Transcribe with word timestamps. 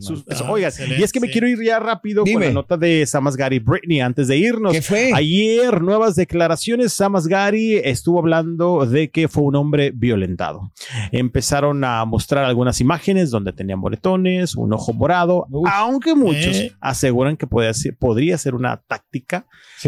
Sus- 0.00 0.24
eso, 0.28 0.44
oigan, 0.50 0.72
y 0.98 1.02
es 1.02 1.12
que 1.12 1.20
me 1.20 1.28
quiero 1.30 1.48
ir 1.48 1.58
ya 1.62 1.78
rápido 1.78 2.24
con 2.24 2.40
la 2.40 2.50
nota 2.50 2.76
de 2.76 3.04
Samas 3.06 3.36
Gary 3.36 3.58
Britney 3.58 4.00
antes 4.00 4.28
de 4.28 4.36
irnos. 4.38 4.72
¿Qué 4.72 4.82
fue? 4.82 5.10
Ayer, 5.14 5.82
nuevas 5.82 6.14
declaraciones. 6.16 6.92
Samas 6.92 7.26
Gary 7.26 7.76
estuvo 7.82 8.18
hablando 8.18 8.86
de 8.86 9.10
que 9.10 9.28
fue 9.28 9.42
un 9.44 9.56
hombre 9.56 9.90
violentado. 9.94 10.72
Empezaron 11.10 11.84
a 11.84 12.04
mostrar 12.04 12.44
algunas 12.44 12.80
imágenes 12.80 13.30
donde 13.30 13.52
tenían 13.52 13.78
moretones, 13.78 14.54
un 14.56 14.72
ojo 14.72 14.92
morado, 14.92 15.46
aunque 15.70 16.14
muchos 16.14 16.56
Eh. 16.56 16.72
aseguran 16.80 17.36
que 17.36 17.46
puede 17.46 17.72
ser- 17.74 17.96
podría 17.96 18.38
ser 18.38 18.54
una 18.54 18.76
táctica 18.78 19.46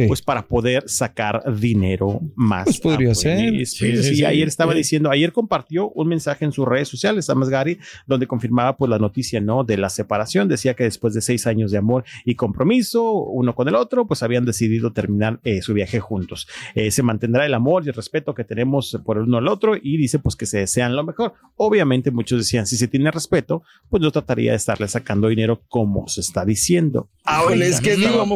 pues 0.08 0.22
para 0.22 0.42
poder 0.46 0.84
sacar 0.88 1.42
dinero 1.56 2.20
más. 2.34 2.64
Pues 2.64 2.80
podría 2.80 3.14
ser. 3.14 3.38
Sí, 3.66 3.86
y 3.86 3.96
sí. 4.02 4.24
ayer 4.24 4.48
estaba 4.48 4.72
Sí. 4.72 4.78
diciendo, 4.78 5.10
ayer 5.10 5.32
compartió 5.32 5.88
un 5.90 6.08
mensaje 6.08 6.44
en 6.44 6.52
sus 6.52 6.66
redes 6.66 6.88
sociales, 6.88 7.26
Samas 7.26 7.48
Gary, 7.48 7.78
donde 8.06 8.26
confirmaba 8.26 8.76
pues 8.76 8.90
la 8.90 8.98
noticia, 8.98 9.40
¿no? 9.40 9.62
De 9.62 9.76
la 9.84 9.90
separación. 9.90 10.48
Decía 10.48 10.74
que 10.74 10.84
después 10.84 11.14
de 11.14 11.20
seis 11.20 11.46
años 11.46 11.70
de 11.70 11.78
amor 11.78 12.04
y 12.24 12.34
compromiso, 12.34 13.12
uno 13.12 13.54
con 13.54 13.68
el 13.68 13.74
otro, 13.74 14.06
pues 14.06 14.22
habían 14.22 14.44
decidido 14.44 14.92
terminar 14.92 15.40
eh, 15.44 15.60
su 15.60 15.74
viaje 15.74 16.00
juntos. 16.00 16.48
Eh, 16.74 16.90
se 16.90 17.02
mantendrá 17.02 17.44
el 17.44 17.54
amor 17.54 17.84
y 17.84 17.88
el 17.88 17.94
respeto 17.94 18.34
que 18.34 18.44
tenemos 18.44 18.98
por 19.04 19.18
el 19.18 19.24
uno 19.24 19.38
al 19.38 19.48
otro 19.48 19.76
y 19.76 19.96
dice 19.96 20.18
pues 20.18 20.36
que 20.36 20.46
se 20.46 20.58
desean 20.58 20.96
lo 20.96 21.04
mejor. 21.04 21.34
Obviamente 21.56 22.10
muchos 22.10 22.38
decían, 22.38 22.66
si 22.66 22.76
se 22.76 22.88
tiene 22.88 23.10
respeto, 23.10 23.62
pues 23.90 24.02
yo 24.02 24.10
trataría 24.10 24.52
de 24.52 24.56
estarle 24.56 24.88
sacando 24.88 25.28
dinero 25.28 25.62
como 25.68 26.08
se 26.08 26.20
está 26.22 26.44
diciendo. 26.44 27.08
Híjole, 27.26 27.68
es 27.68 27.80
que 27.80 27.96
digo, 27.96 28.26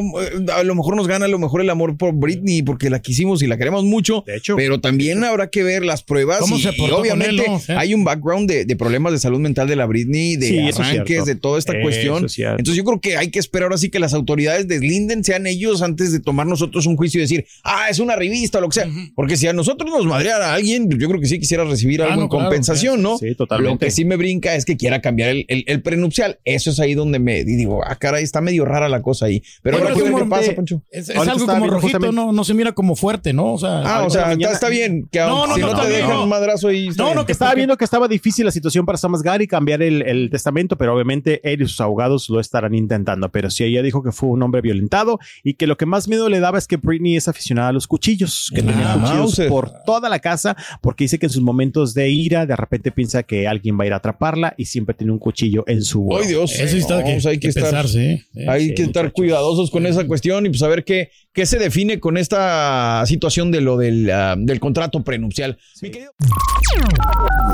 a 0.55 0.63
lo 0.63 0.75
mejor 0.75 0.97
nos 0.97 1.09
gana 1.09 1.25
a 1.25 1.29
lo 1.29 1.39
mejor 1.39 1.61
el 1.61 1.71
amor 1.71 1.97
por 1.97 2.15
Britney 2.15 2.63
porque 2.63 2.91
la 2.91 3.01
quisimos 3.01 3.43
y 3.43 3.47
la 3.47 3.57
queremos 3.57 3.85
mucho. 3.85 4.23
De 4.27 4.37
hecho. 4.37 4.57
Pero 4.57 4.81
también 4.81 5.25
habrá 5.25 5.49
que 5.49 5.63
ver 5.63 5.85
las 5.85 6.03
pruebas. 6.03 6.41
¿Cómo 6.41 6.57
y, 6.57 6.63
se 6.63 6.71
y 6.77 6.91
obviamente 6.91 7.45
él, 7.45 7.51
no? 7.69 7.79
Hay 7.79 7.95
un 7.95 8.05
background 8.05 8.49
de, 8.51 8.65
de 8.65 8.77
problemas 8.77 9.13
de 9.13 9.19
salud 9.19 9.41
mental 9.41 9.69
de 9.69 9.77
la 9.77 9.87
Britney, 9.87 10.37
de 10.37 10.47
Sí, 10.47 10.59
arranques, 10.59 11.25
de 11.25 11.35
toda 11.39 11.59
esta 11.59 11.73
Eso 11.73 11.83
cuestión. 11.83 12.25
es. 12.25 12.39
Entonces 12.39 12.75
yo 12.77 12.85
creo 12.85 13.01
que 13.01 13.17
hay 13.17 13.31
que 13.31 13.39
esperar 13.39 13.65
ahora 13.65 13.79
sí 13.79 13.91
que 13.91 13.99
las 13.99 14.15
autoridades 14.15 14.69
deslinden, 14.69 15.25
sean 15.25 15.47
ellos 15.47 15.83
antes 15.83 16.13
de 16.13 16.21
tomar 16.21 16.47
nosotros 16.47 16.87
un 16.87 16.97
juicio 16.97 17.19
y 17.19 17.23
decir, 17.23 17.47
ah, 17.65 17.87
es 17.91 17.99
una 17.99 18.17
revista 18.17 18.59
o 18.59 18.61
lo 18.61 18.69
que 18.69 18.75
sea. 18.75 18.89
Porque 19.15 19.37
si 19.37 19.47
a 19.47 19.53
nosotros 19.53 19.91
nos 19.91 20.05
madreara 20.07 20.53
alguien, 20.55 20.89
yo 20.91 21.09
creo 21.09 21.21
que 21.21 21.27
sí 21.27 21.39
quisiera 21.39 21.65
recibir 21.65 22.03
Ah, 22.03 22.07
algo 22.07 22.17
no, 22.17 22.23
en 22.25 22.29
claro, 22.29 22.45
compensación, 22.45 23.03
¿no? 23.03 23.19
Sí, 23.19 23.35
totalmente. 23.35 23.73
Lo 23.75 23.79
que 23.79 23.91
sí 23.91 24.05
me 24.05 24.17
brinca 24.17 24.55
es 24.55 24.65
que 24.65 24.77
quiera 24.77 25.01
cambiar 25.01 25.31
el, 25.31 25.45
el- 25.49 25.65
el 25.67 25.83
prenupcial. 25.83 26.39
Eso 26.45 26.71
es 26.71 26.81
ahí 26.81 26.95
donde 26.95 27.19
me 27.19 27.41
y 27.41 27.45
digo, 27.45 27.81
ah, 27.85 27.97
caray, 27.97 28.25
está 28.25 28.41
medio 28.41 28.65
rara 28.65 28.89
la 28.89 29.03
cosa 29.03 29.27
ahí. 29.27 29.43
Pero 29.63 29.79
que 29.79 29.85
ver 29.85 29.93
es 29.93 30.03
qué 30.03 30.11
como- 30.11 30.29
pasa, 30.29 30.53
Poncho. 30.55 30.83
Es, 30.91 31.11
algo 31.11 31.47
como 31.47 31.67
rojito, 31.69 32.13
no, 32.13 32.33
no 32.33 32.45
se 32.45 32.55
mira 32.55 32.73
como 32.73 32.97
fuerte, 32.97 33.33
¿no? 33.33 33.55
O 33.55 33.59
sea, 33.59 33.83
Ah, 33.85 34.05
o 34.05 34.11
sea, 34.11 34.33
está, 34.33 34.53
está 34.53 34.69
bien. 34.69 35.09
Que 35.11 35.19
No, 35.21 35.47
no, 35.47 35.55
si 35.55 35.61
no, 35.61 35.73
no, 35.73 35.81
te 35.83 35.89
dejan 35.89 36.11
no. 36.11 36.23
un 36.25 36.29
madrazo 36.29 36.69
ahí. 36.69 36.89
No, 36.97 37.15
no, 37.15 37.25
que 37.27 37.33
Estaba 37.33 37.55
viendo 37.55 37.77
que 37.77 37.85
estaba 37.85 38.09
difícil 38.09 38.45
la 38.45 38.51
situación 38.51 38.85
para 38.85 38.99
Samas 38.99 39.23
Gary 39.23 39.47
cambiar 39.47 39.83
el, 39.83 40.03
el 40.03 40.29
testamento, 40.31 40.77
pero 40.77 40.95
obviamente 40.95 41.28
él 41.45 41.63
y 41.63 41.67
sus 41.67 41.81
abogados 41.81 42.29
lo 42.29 42.41
estarán 42.41 42.75
intentando. 42.75 43.29
Pero 43.31 43.51
sí, 43.51 43.65
ella 43.65 43.83
dijo 43.83 44.03
que 44.03 44.13
fue 44.13 44.29
un 44.29 44.43
hombre 44.43 44.61
violentado 44.61 45.19
y 45.43 45.55
que 45.55 45.67
lo 45.67 45.77
que 45.77 45.87
más 45.87 46.09
miedo 46.09 46.29
le 46.29 46.41
daba 46.41 46.59
es 46.59 46.67
que 46.67 46.77
Britney 46.77 47.17
es 47.17 47.29
aficionada 47.29 47.69
a 47.69 47.73
los 47.73 47.87
cuchillos, 47.87 48.51
que 48.55 48.61
Ah, 48.61 48.65
tenía 48.65 48.93
cuchillos 48.95 49.17
Mauser. 49.19 49.49
por 49.49 49.71
toda 49.85 50.09
la 50.09 50.19
casa, 50.19 50.57
porque 50.81 51.05
dice 51.05 51.19
que 51.19 51.27
en 51.27 51.31
sus 51.33 51.43
momentos 51.43 51.95
de 51.95 52.09
ira, 52.11 52.47
de 52.47 52.57
repente 52.57 52.91
piensa 52.93 53.23
que 53.23 53.47
alguien 53.49 53.79
va 53.79 53.85
a 53.85 53.87
ir 53.87 53.93
a 53.93 53.97
atraparla 53.97 54.55
y 54.57 54.65
siempre 54.67 54.95
tiene 54.95 55.13
un 55.13 55.19
cuchillo 55.19 55.65
en 55.67 55.83
su. 55.83 56.09
Ay, 56.17 56.29
Dios. 56.29 56.53
eso 56.59 56.77
está 56.77 56.99
No, 57.01 57.05
que, 57.05 57.13
hay 57.13 57.21
que 57.21 57.39
que 57.41 57.49
estar- 57.49 57.65
pensarse, 57.65 58.13
¿eh? 58.13 58.25
Sí. 58.33 58.41
Hay 58.49 58.69
Sí, 58.69 58.75
que 58.75 58.83
estar 58.83 59.05
muchachos. 59.05 59.13
cuidadosos 59.15 59.71
con 59.71 59.87
esa 59.87 60.07
cuestión 60.07 60.47
y 60.47 60.49
pues 60.51 60.63
a 60.63 60.69
ver 60.69 60.85
qué, 60.85 61.11
qué 61.33 61.47
se 61.47 61.59
define 61.59 62.01
con 62.01 62.17
esta 62.17 63.03
situación 63.07 63.51
de 63.51 63.61
lo 63.61 63.77
del, 63.77 64.11
ah, 64.11 64.35
del 64.39 64.61
contrato 64.61 65.03
prenupcial. 65.05 65.59
Mi 65.83 65.91
querido- 65.91 66.13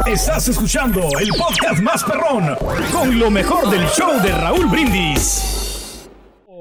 Estás 0.06 0.48
escuchando 0.48 1.00
el 1.20 1.28
podcast 1.30 1.80
más 1.82 2.04
perrón 2.04 2.56
con 2.92 3.18
lo 3.18 3.30
mejor 3.30 3.63
del 3.70 3.88
show 3.88 4.20
de 4.20 4.32
Raúl 4.32 4.66
Brindis. 4.66 5.63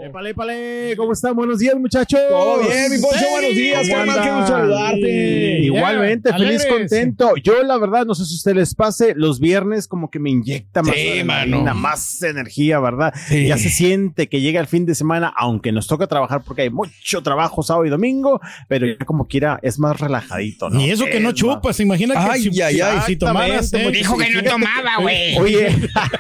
Épale, 0.06 0.31
épale, 0.31 0.96
¿cómo 0.97 1.14
están? 1.14 1.34
Buenos 1.34 1.59
días, 1.59 1.75
muchachos. 1.75 2.19
Todo 2.28 2.59
bien, 2.59 2.91
mi 2.91 2.97
Poncho, 3.00 3.25
buenos 3.31 3.56
días, 3.56 3.88
¿Cómo 3.88 3.96
carnal, 4.00 4.16
qué 4.16 4.22
andan? 4.30 4.40
gusto 4.41 4.53
saludarte. 4.58 5.58
Sí, 5.59 5.66
Igualmente, 5.66 6.30
Yeah, 6.30 6.38
feliz, 6.40 6.62
alegres. 6.66 6.80
contento. 6.90 7.34
Yo, 7.41 7.64
la 7.64 7.78
verdad, 7.78 8.06
no 8.06 8.13
sé 8.13 8.25
si 8.25 8.34
a 8.34 8.36
ustedes 8.36 8.58
les 8.58 8.75
pase, 8.75 9.13
los 9.16 9.40
viernes 9.40 9.88
como 9.88 10.09
que 10.12 10.19
me 10.19 10.30
inyecta 10.30 10.81
más, 10.84 10.94
Sí, 10.94 11.08
adrenalina, 11.08 11.74
más 11.74 12.22
energía, 12.22 12.81
¿verdad? 12.81 13.13
Sí. 13.28 13.47
Ya 13.47 13.58
se 13.58 13.69
siente 13.69 14.28
que 14.28 14.42
llega 14.42 14.59
el 14.59 14.68
fin 14.68 14.86
de 14.86 14.94
semana, 14.94 15.34
aunque 15.38 15.72
nos 15.72 15.88
toca 15.88 16.06
trabajar 16.08 16.42
porque 16.46 16.63
hay 16.63 16.69
mucho 16.69 17.24
trabajo 17.24 17.63
sábado 17.63 17.86
y 17.86 17.90
domingo, 17.90 18.42
pero 18.68 18.86
ya 18.86 19.06
como 19.06 19.28
quiera 19.30 19.58
es 19.62 19.80
más 19.80 19.97
relajadito, 20.02 20.69
¿no? 20.69 20.80
Ni 20.80 20.90
eso 20.92 21.06
que 21.06 21.22
no 21.22 21.30
Es 21.30 21.36
chupas, 21.36 21.80
imagina 21.80 22.13
que 22.16 22.19
Ay, 22.31 22.42
si, 22.52 22.62
ay, 22.62 22.81
ay. 22.81 23.00
si 23.06 23.16
tomaras, 23.16 23.72
¿eh? 23.74 23.90
Dijo 23.92 24.18
que 24.18 24.30
no 24.31 24.44
tomaba, 24.44 24.97
güey. 25.02 25.38
Oye, 25.38 25.69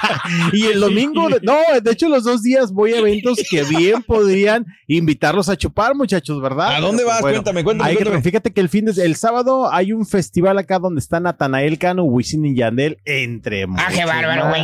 y 0.53 0.67
el 0.67 0.79
domingo, 0.79 1.27
de- 1.27 1.41
no, 1.41 1.57
de 1.83 1.91
hecho 1.91 2.07
los 2.07 2.23
dos 2.23 2.43
días 2.43 2.71
voy 2.71 2.93
a 2.93 2.99
eventos 2.99 3.39
que 3.49 3.63
bien 3.75 4.03
podrían 4.03 4.65
invitarlos 4.87 5.49
a 5.49 5.55
chupar, 5.55 5.95
muchachos, 5.95 6.41
¿verdad? 6.41 6.75
¿A 6.75 6.79
dónde 6.79 7.03
pues, 7.03 7.13
vas? 7.15 7.21
Cuéntame, 7.21 7.63
cuéntame, 7.63 7.89
hay 7.89 7.95
que- 7.97 8.03
cuéntame. 8.03 8.23
fíjate 8.23 8.51
que 8.53 8.61
el 8.61 8.69
fin 8.69 8.85
de, 8.85 8.91
el 9.03 9.15
sábado 9.15 9.71
hay 9.71 9.93
un 9.93 10.05
festival 10.05 10.57
acá 10.57 10.79
donde 10.79 10.99
está 10.99 11.19
Natanael 11.19 11.77
Cano, 11.77 12.03
Wisin 12.03 12.45
y 12.45 12.55
Yandel, 12.55 12.97
entre 13.05 13.63
Ah, 13.63 13.87
qué 13.89 14.01
muchos 14.01 14.05
bárbaro, 14.05 14.49
güey. 14.49 14.61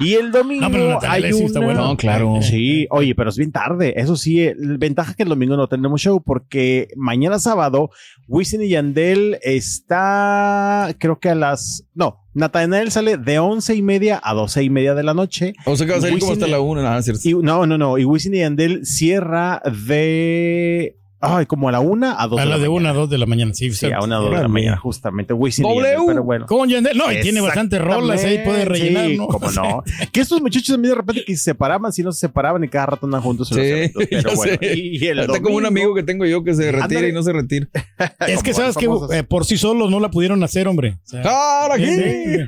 Y 0.00 0.14
el 0.14 0.30
domingo 0.32 0.62
No, 0.68 0.70
pero 0.70 0.98
hay 1.02 1.22
sí 1.32 1.32
una... 1.38 1.46
está 1.46 1.60
bueno. 1.60 1.80
No, 1.88 1.96
claro. 1.96 2.34
Sí, 2.42 2.86
oye, 2.90 3.14
pero 3.14 3.30
es 3.30 3.36
bien 3.36 3.52
tarde. 3.52 3.94
Eso 3.96 4.16
sí, 4.16 4.40
el 4.42 4.78
ventaja 4.78 5.14
que 5.14 5.22
el 5.24 5.28
domingo 5.28 5.56
no 5.56 5.68
tenemos 5.68 6.00
show 6.00 6.22
porque 6.22 6.88
mañana 6.96 7.38
sábado 7.38 7.90
Wisin 8.28 8.62
y 8.62 8.68
Yandel 8.68 9.38
está, 9.42 10.94
creo 10.98 11.18
que 11.18 11.30
a 11.30 11.34
las, 11.34 11.84
no, 11.94 12.25
Natanael 12.36 12.90
sale 12.90 13.16
de 13.16 13.38
once 13.38 13.74
y 13.74 13.80
media 13.80 14.20
a 14.22 14.34
doce 14.34 14.62
y 14.62 14.68
media 14.68 14.94
de 14.94 15.02
la 15.02 15.14
noche. 15.14 15.54
O 15.64 15.74
sea 15.74 15.86
que 15.86 15.92
va 15.92 15.98
a 15.98 16.02
salir 16.02 16.18
como 16.18 16.32
hasta 16.32 16.46
la 16.46 16.60
una. 16.60 16.82
nada, 16.82 17.00
cierto. 17.00 17.22
No, 17.42 17.64
no, 17.66 17.78
no. 17.78 17.96
Y 17.96 18.04
Wisin 18.04 18.34
y 18.34 18.40
Yandel 18.40 18.84
cierra 18.84 19.62
de, 19.64 20.98
ay, 21.20 21.46
como 21.46 21.68
a 21.68 21.72
la 21.72 21.80
una 21.80 22.20
a 22.20 22.26
dos 22.28 22.38
A 22.38 22.42
de 22.44 22.48
la 22.50 22.56
la 22.56 22.62
de 22.62 22.68
una 22.68 22.76
mañana. 22.80 22.90
a 22.90 23.00
dos 23.00 23.10
de 23.10 23.18
la 23.18 23.26
mañana, 23.26 23.54
sí. 23.54 23.70
Sí, 23.72 23.90
a 23.92 24.00
una 24.02 24.16
a 24.16 24.20
dos 24.20 24.30
de 24.30 24.42
la 24.42 24.48
mañana, 24.48 24.76
justamente. 24.76 25.32
Wisin 25.32 25.62
W. 25.64 25.82
Yandel, 25.82 26.06
pero 26.06 26.22
bueno. 26.24 26.46
Con 26.46 26.68
Yandel, 26.68 26.96
no, 26.96 27.10
y 27.12 27.20
tiene 27.20 27.40
bastantes 27.40 27.80
rolas 27.80 28.22
ahí, 28.24 28.40
puede 28.44 28.64
rellenar, 28.64 29.06
Sí, 29.08 29.16
¿no? 29.16 29.26
cómo 29.28 29.50
no. 29.50 29.82
que 30.12 30.20
estos 30.20 30.40
muchachos 30.40 30.74
a 30.74 30.78
mí 30.78 30.88
de 30.88 30.94
repente 30.94 31.24
que 31.24 31.36
se 31.36 31.42
separaban, 31.44 31.92
si 31.92 32.02
no 32.02 32.12
se 32.12 32.20
separaban 32.20 32.62
y 32.64 32.68
cada 32.68 32.86
rato 32.86 33.06
andan 33.06 33.22
juntos 33.22 33.50
en 33.52 33.56
los 33.58 33.66
Sí, 33.66 33.72
eventos. 33.72 34.04
Pero 34.10 34.34
bueno, 34.36 34.58
y 34.60 35.06
el 35.06 35.18
Está 35.20 35.40
como 35.40 35.56
un 35.56 35.62
domingo- 35.64 35.66
amigo 35.68 35.94
que 35.94 36.02
tengo 36.02 36.24
yo 36.26 36.42
que 36.44 36.54
se 36.54 36.64
retira 36.72 36.84
Ándale. 36.84 37.08
y 37.08 37.12
no 37.12 37.22
se 37.22 37.32
retira. 37.32 37.68
Es 38.26 38.42
que 38.42 38.52
Como 38.52 38.72
sabes 38.72 38.82
los 38.82 39.08
que 39.10 39.18
eh, 39.18 39.22
por 39.22 39.44
sí 39.44 39.56
solos 39.56 39.90
no 39.90 40.00
la 40.00 40.10
pudieron 40.10 40.42
hacer, 40.44 40.68
hombre. 40.68 40.98
O 41.04 41.08
sea, 41.08 41.22
¡Ahora 41.62 41.76
sí, 41.76 41.84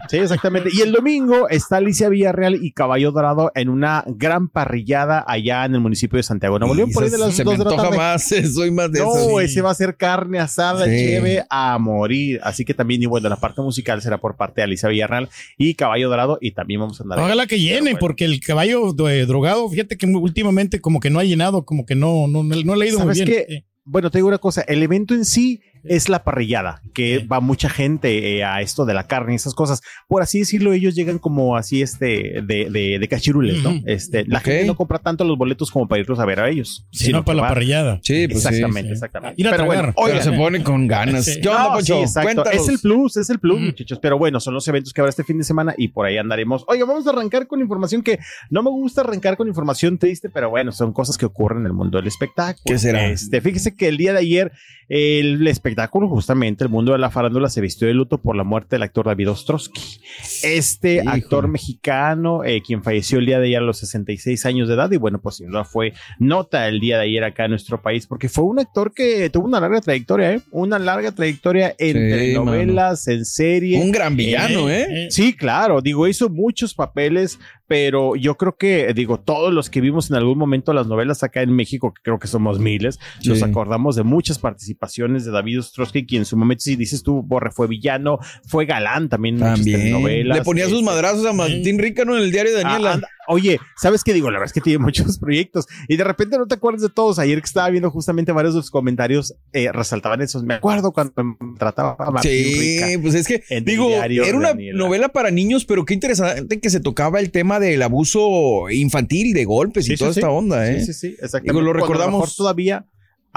sí. 0.08 0.16
Exactamente. 0.18 0.70
Y 0.72 0.80
el 0.82 0.92
domingo 0.92 1.48
está 1.48 1.76
Alicia 1.78 2.08
Villarreal 2.08 2.56
y 2.62 2.72
Caballo 2.72 3.12
Dorado 3.12 3.50
en 3.54 3.68
una 3.68 4.04
gran 4.06 4.48
parrillada 4.48 5.24
allá 5.26 5.64
en 5.64 5.74
el 5.74 5.80
municipio 5.80 6.16
de 6.18 6.22
Santiago 6.22 6.58
Nuevo 6.58 6.74
León, 6.74 6.90
por 6.92 7.04
ahí 7.04 7.10
de 7.10 7.18
las 7.18 7.36
dos 7.36 7.58
de 7.58 7.64
la 7.64 7.76
tarde. 7.76 7.96
más, 7.96 8.30
eh, 8.32 8.46
soy 8.58 8.70
más 8.70 8.92
de 8.92 9.00
No, 9.00 9.14
esos. 9.16 9.42
ese 9.42 9.60
va 9.62 9.70
a 9.70 9.74
ser 9.74 9.96
carne 9.96 10.38
asada, 10.38 10.84
Sí. 10.84 10.90
cheve 10.90 11.44
a 11.50 11.78
morir. 11.78 12.40
Así 12.42 12.64
que 12.64 12.74
también, 12.74 13.02
y 13.02 13.06
bueno, 13.06 13.28
la 13.28 13.36
parte 13.36 13.60
musical 13.62 14.02
será 14.02 14.18
por 14.18 14.36
parte 14.36 14.60
de 14.60 14.64
Alicia 14.64 14.88
Villarreal 14.88 15.28
y 15.56 15.74
Caballo 15.74 16.08
Dorado. 16.08 16.38
Y 16.40 16.52
también 16.52 16.80
vamos 16.80 17.00
a 17.00 17.04
andar. 17.04 17.18
ahí. 17.18 17.24
Ojalá 17.24 17.46
que 17.46 17.56
bueno. 17.80 17.98
porque 18.00 18.24
el 18.24 18.40
caballo 18.40 18.94
eh, 19.08 19.26
drogado, 19.26 19.68
fíjate 19.68 19.96
que 19.96 20.06
últimamente 20.06 20.80
como 20.80 21.00
que 21.00 21.10
no 21.10 21.18
ha 21.18 21.24
llenado, 21.24 21.64
como 21.64 21.86
que 21.86 21.94
no, 21.94 22.26
no, 22.28 22.42
no 22.42 22.76
le 22.76 22.84
ha 22.84 22.88
ido 22.88 22.98
muy 22.98 23.14
¿Sabes 23.14 23.24
bien. 23.28 23.44
qué? 23.48 23.54
Sí. 23.54 23.64
bueno, 23.84 24.10
te 24.10 24.18
digo 24.18 24.28
una 24.28 24.38
cosa, 24.38 24.62
el 24.62 24.82
evento 24.82 25.14
en 25.14 25.24
sí 25.24 25.60
es 25.84 26.08
la 26.08 26.24
parrillada, 26.24 26.80
que 26.94 27.18
va 27.20 27.40
mucha 27.40 27.68
gente 27.68 28.36
eh, 28.38 28.44
a 28.44 28.60
esto 28.60 28.84
de 28.84 28.94
la 28.94 29.06
carne 29.06 29.32
y 29.32 29.36
esas 29.36 29.54
cosas. 29.54 29.80
Por 30.08 30.22
así 30.22 30.38
decirlo, 30.40 30.72
ellos 30.72 30.94
llegan 30.94 31.18
como 31.18 31.56
así 31.56 31.82
este 31.82 32.42
de, 32.42 32.68
de, 32.70 32.98
de 32.98 33.08
cachirules, 33.08 33.62
¿no? 33.62 33.74
Este, 33.86 34.24
la 34.26 34.40
gente 34.40 34.66
no 34.66 34.76
compra 34.76 34.98
tanto 34.98 35.24
los 35.24 35.36
boletos 35.38 35.70
como 35.70 35.86
para 35.88 36.00
irlos 36.00 36.18
a 36.18 36.24
ver 36.24 36.40
a 36.40 36.48
ellos. 36.48 36.86
Sino 36.90 37.24
para 37.24 37.36
la 37.36 37.42
va- 37.42 37.48
parrillada. 37.48 38.00
Sí, 38.02 38.26
pues 38.28 38.42
sí. 38.42 38.48
exactamente, 38.48 38.88
sí. 38.88 38.92
exactamente. 38.94 39.40
Ir 39.40 39.46
a 39.48 39.50
Pero 39.50 39.64
tragar. 39.64 39.76
bueno, 39.84 39.92
Pero 39.96 40.06
oigan, 40.06 40.22
se 40.24 40.32
pone 40.32 40.62
con 40.62 40.86
ganas. 40.86 41.24
Sí. 41.24 41.40
¿Qué 41.40 41.48
onda, 41.48 41.70
no, 41.74 41.80
sí, 41.80 41.92
exacto. 41.92 42.44
Es 42.50 42.68
el 42.68 42.78
plus, 42.78 43.16
es 43.16 43.30
el 43.30 43.38
plus, 43.38 43.60
muchachos. 43.60 43.98
Pero 44.00 44.18
bueno, 44.18 44.40
son 44.40 44.54
los 44.54 44.66
eventos 44.68 44.92
que 44.92 45.00
habrá 45.00 45.10
este 45.10 45.24
fin 45.24 45.38
de 45.38 45.44
semana 45.44 45.74
y 45.76 45.88
por 45.88 46.06
ahí 46.06 46.16
andaremos. 46.18 46.64
Oiga, 46.68 46.84
vamos 46.84 47.06
a 47.06 47.10
arrancar 47.10 47.46
con 47.46 47.60
información 47.60 48.02
que 48.02 48.18
no 48.50 48.62
me 48.62 48.70
gusta 48.70 49.00
arrancar 49.02 49.36
con 49.36 49.48
información 49.48 49.98
triste, 49.98 50.28
pero 50.30 50.50
bueno, 50.50 50.72
son 50.72 50.92
cosas 50.92 51.16
que 51.18 51.26
ocurren 51.26 51.60
en 51.60 51.66
el 51.66 51.72
mundo 51.72 51.98
del 51.98 52.06
espectáculo. 52.06 52.62
¿Qué 52.64 52.78
será? 52.78 53.06
Este, 53.08 53.40
fíjese 53.40 53.74
que 53.76 53.88
el 53.88 53.96
día 53.96 54.12
de 54.12 54.18
ayer 54.20 54.52
el 54.88 55.46
espectáculo, 55.46 55.67
justamente 55.76 56.64
el 56.64 56.70
mundo 56.70 56.92
de 56.92 56.98
la 56.98 57.10
farándula, 57.10 57.48
se 57.48 57.60
vistió 57.60 57.88
de 57.88 57.94
luto 57.94 58.18
por 58.18 58.36
la 58.36 58.44
muerte 58.44 58.76
del 58.76 58.82
actor 58.82 59.06
David 59.06 59.30
Ostrowski. 59.30 60.00
Este 60.42 60.96
Híjole. 60.96 61.10
actor 61.10 61.48
mexicano, 61.48 62.44
eh, 62.44 62.62
quien 62.64 62.82
falleció 62.82 63.18
el 63.18 63.26
día 63.26 63.38
de 63.38 63.46
ayer 63.46 63.58
a 63.58 63.64
los 63.64 63.78
66 63.78 64.46
años 64.46 64.68
de 64.68 64.74
edad, 64.74 64.90
y 64.92 64.96
bueno, 64.96 65.20
pues 65.20 65.36
sin 65.36 65.48
duda 65.48 65.64
fue 65.64 65.92
nota 66.18 66.68
el 66.68 66.80
día 66.80 66.96
de 66.98 67.04
ayer 67.04 67.24
acá 67.24 67.44
en 67.44 67.50
nuestro 67.50 67.80
país, 67.80 68.06
porque 68.06 68.28
fue 68.28 68.44
un 68.44 68.58
actor 68.58 68.92
que 68.92 69.30
tuvo 69.30 69.46
una 69.46 69.60
larga 69.60 69.80
trayectoria, 69.80 70.34
¿eh? 70.34 70.40
Una 70.50 70.78
larga 70.78 71.12
trayectoria 71.12 71.74
en 71.78 71.92
Sí, 71.92 71.92
telenovelas, 71.92 73.08
en 73.08 73.24
serie. 73.24 73.80
Un 73.80 73.92
gran 73.92 74.16
villano, 74.16 74.70
¿eh? 74.70 75.08
Sí, 75.10 75.34
claro, 75.34 75.80
digo, 75.80 76.06
hizo 76.08 76.28
muchos 76.28 76.74
papeles, 76.74 77.38
pero 77.68 78.16
yo 78.16 78.36
creo 78.36 78.56
que, 78.56 78.92
digo, 78.94 79.20
todos 79.20 79.52
los 79.52 79.70
que 79.70 79.80
vimos 79.80 80.10
en 80.10 80.16
algún 80.16 80.38
momento 80.38 80.72
las 80.72 80.86
novelas 80.88 81.22
acá 81.22 81.42
en 81.42 81.52
México, 81.54 81.92
que 81.94 82.02
creo 82.02 82.18
que 82.18 82.26
somos 82.26 82.58
miles, 82.58 82.98
Sí. 83.20 83.28
nos 83.28 83.42
acordamos 83.42 83.94
de 83.94 84.02
muchas 84.02 84.38
participaciones 84.38 85.24
de 85.24 85.30
David 85.30 85.60
Ostrowski, 85.60 86.06
quien 86.06 86.22
en 86.22 86.26
su 86.26 86.36
momento, 86.36 86.62
si 86.62 86.74
dices 86.76 87.02
tú, 87.02 87.22
Borre, 87.22 87.50
fue 87.52 87.66
villano, 87.68 88.18
fue 88.46 88.64
galán 88.66 89.08
también 89.08 89.36
en 89.36 89.40
También. 89.42 89.78
telenovelas. 89.80 90.38
Le 90.38 90.44
ponía 90.44 90.64
sus 90.64 90.74
Este, 90.80 90.84
madrazos 90.84 91.26
a 91.26 91.32
Martín 91.32 91.78
Rícano 91.78 92.16
en 92.16 92.22
el 92.24 92.32
diario 92.32 92.52
de 92.54 92.62
Ah, 92.62 92.64
Daniela. 92.64 92.92
anda. 92.94 93.08
Oye, 93.28 93.60
¿sabes 93.76 94.02
qué 94.02 94.12
digo? 94.14 94.30
La 94.30 94.38
verdad 94.38 94.46
es 94.46 94.52
que 94.52 94.60
tiene 94.60 94.78
muchos 94.84 95.18
proyectos 95.18 95.66
y 95.86 95.96
de 95.96 96.04
repente 96.04 96.38
no 96.38 96.46
te 96.46 96.54
acuerdas 96.56 96.82
de 96.82 96.88
todos. 96.88 97.18
Ayer 97.18 97.40
que 97.40 97.46
estaba 97.46 97.68
viendo 97.70 97.90
justamente 97.90 98.32
varios 98.32 98.54
de 98.54 98.62
sus 98.62 98.70
comentarios, 98.70 99.34
eh, 99.52 99.70
resaltaban 99.72 100.20
esos. 100.22 100.42
Me 100.44 100.54
acuerdo 100.54 100.92
cuando 100.92 101.12
me 101.22 101.36
trataba 101.58 101.96
a 101.98 102.10
Martín 102.10 102.30
Sí, 102.32 102.80
Rica. 102.80 103.02
pues 103.02 103.14
es 103.14 103.26
que, 103.28 103.42
digo, 103.62 103.90
era 103.90 104.36
una 104.36 104.48
Daniela. 104.48 104.78
novela 104.78 105.08
para 105.10 105.30
niños, 105.30 105.64
pero 105.64 105.84
qué 105.84 105.94
interesante 105.94 106.58
que 106.60 106.70
se 106.70 106.80
tocaba 106.80 107.20
el 107.20 107.30
tema 107.30 107.60
del 107.60 107.82
abuso 107.82 108.70
infantil, 108.70 109.32
de 109.34 109.44
golpes 109.44 109.86
y 109.88 109.92
Sí, 109.92 109.96
toda 109.96 110.12
sí. 110.12 110.20
esta 110.20 110.30
onda, 110.30 110.70
¿eh? 110.70 110.80
Sí, 110.80 110.86
sí, 110.86 110.92
sí, 110.94 111.06
exactamente. 111.20 111.52
Digo, 111.52 111.60
lo 111.62 111.72
recordamos- 111.72 112.20
mejor 112.20 112.34
todavía. 112.36 112.86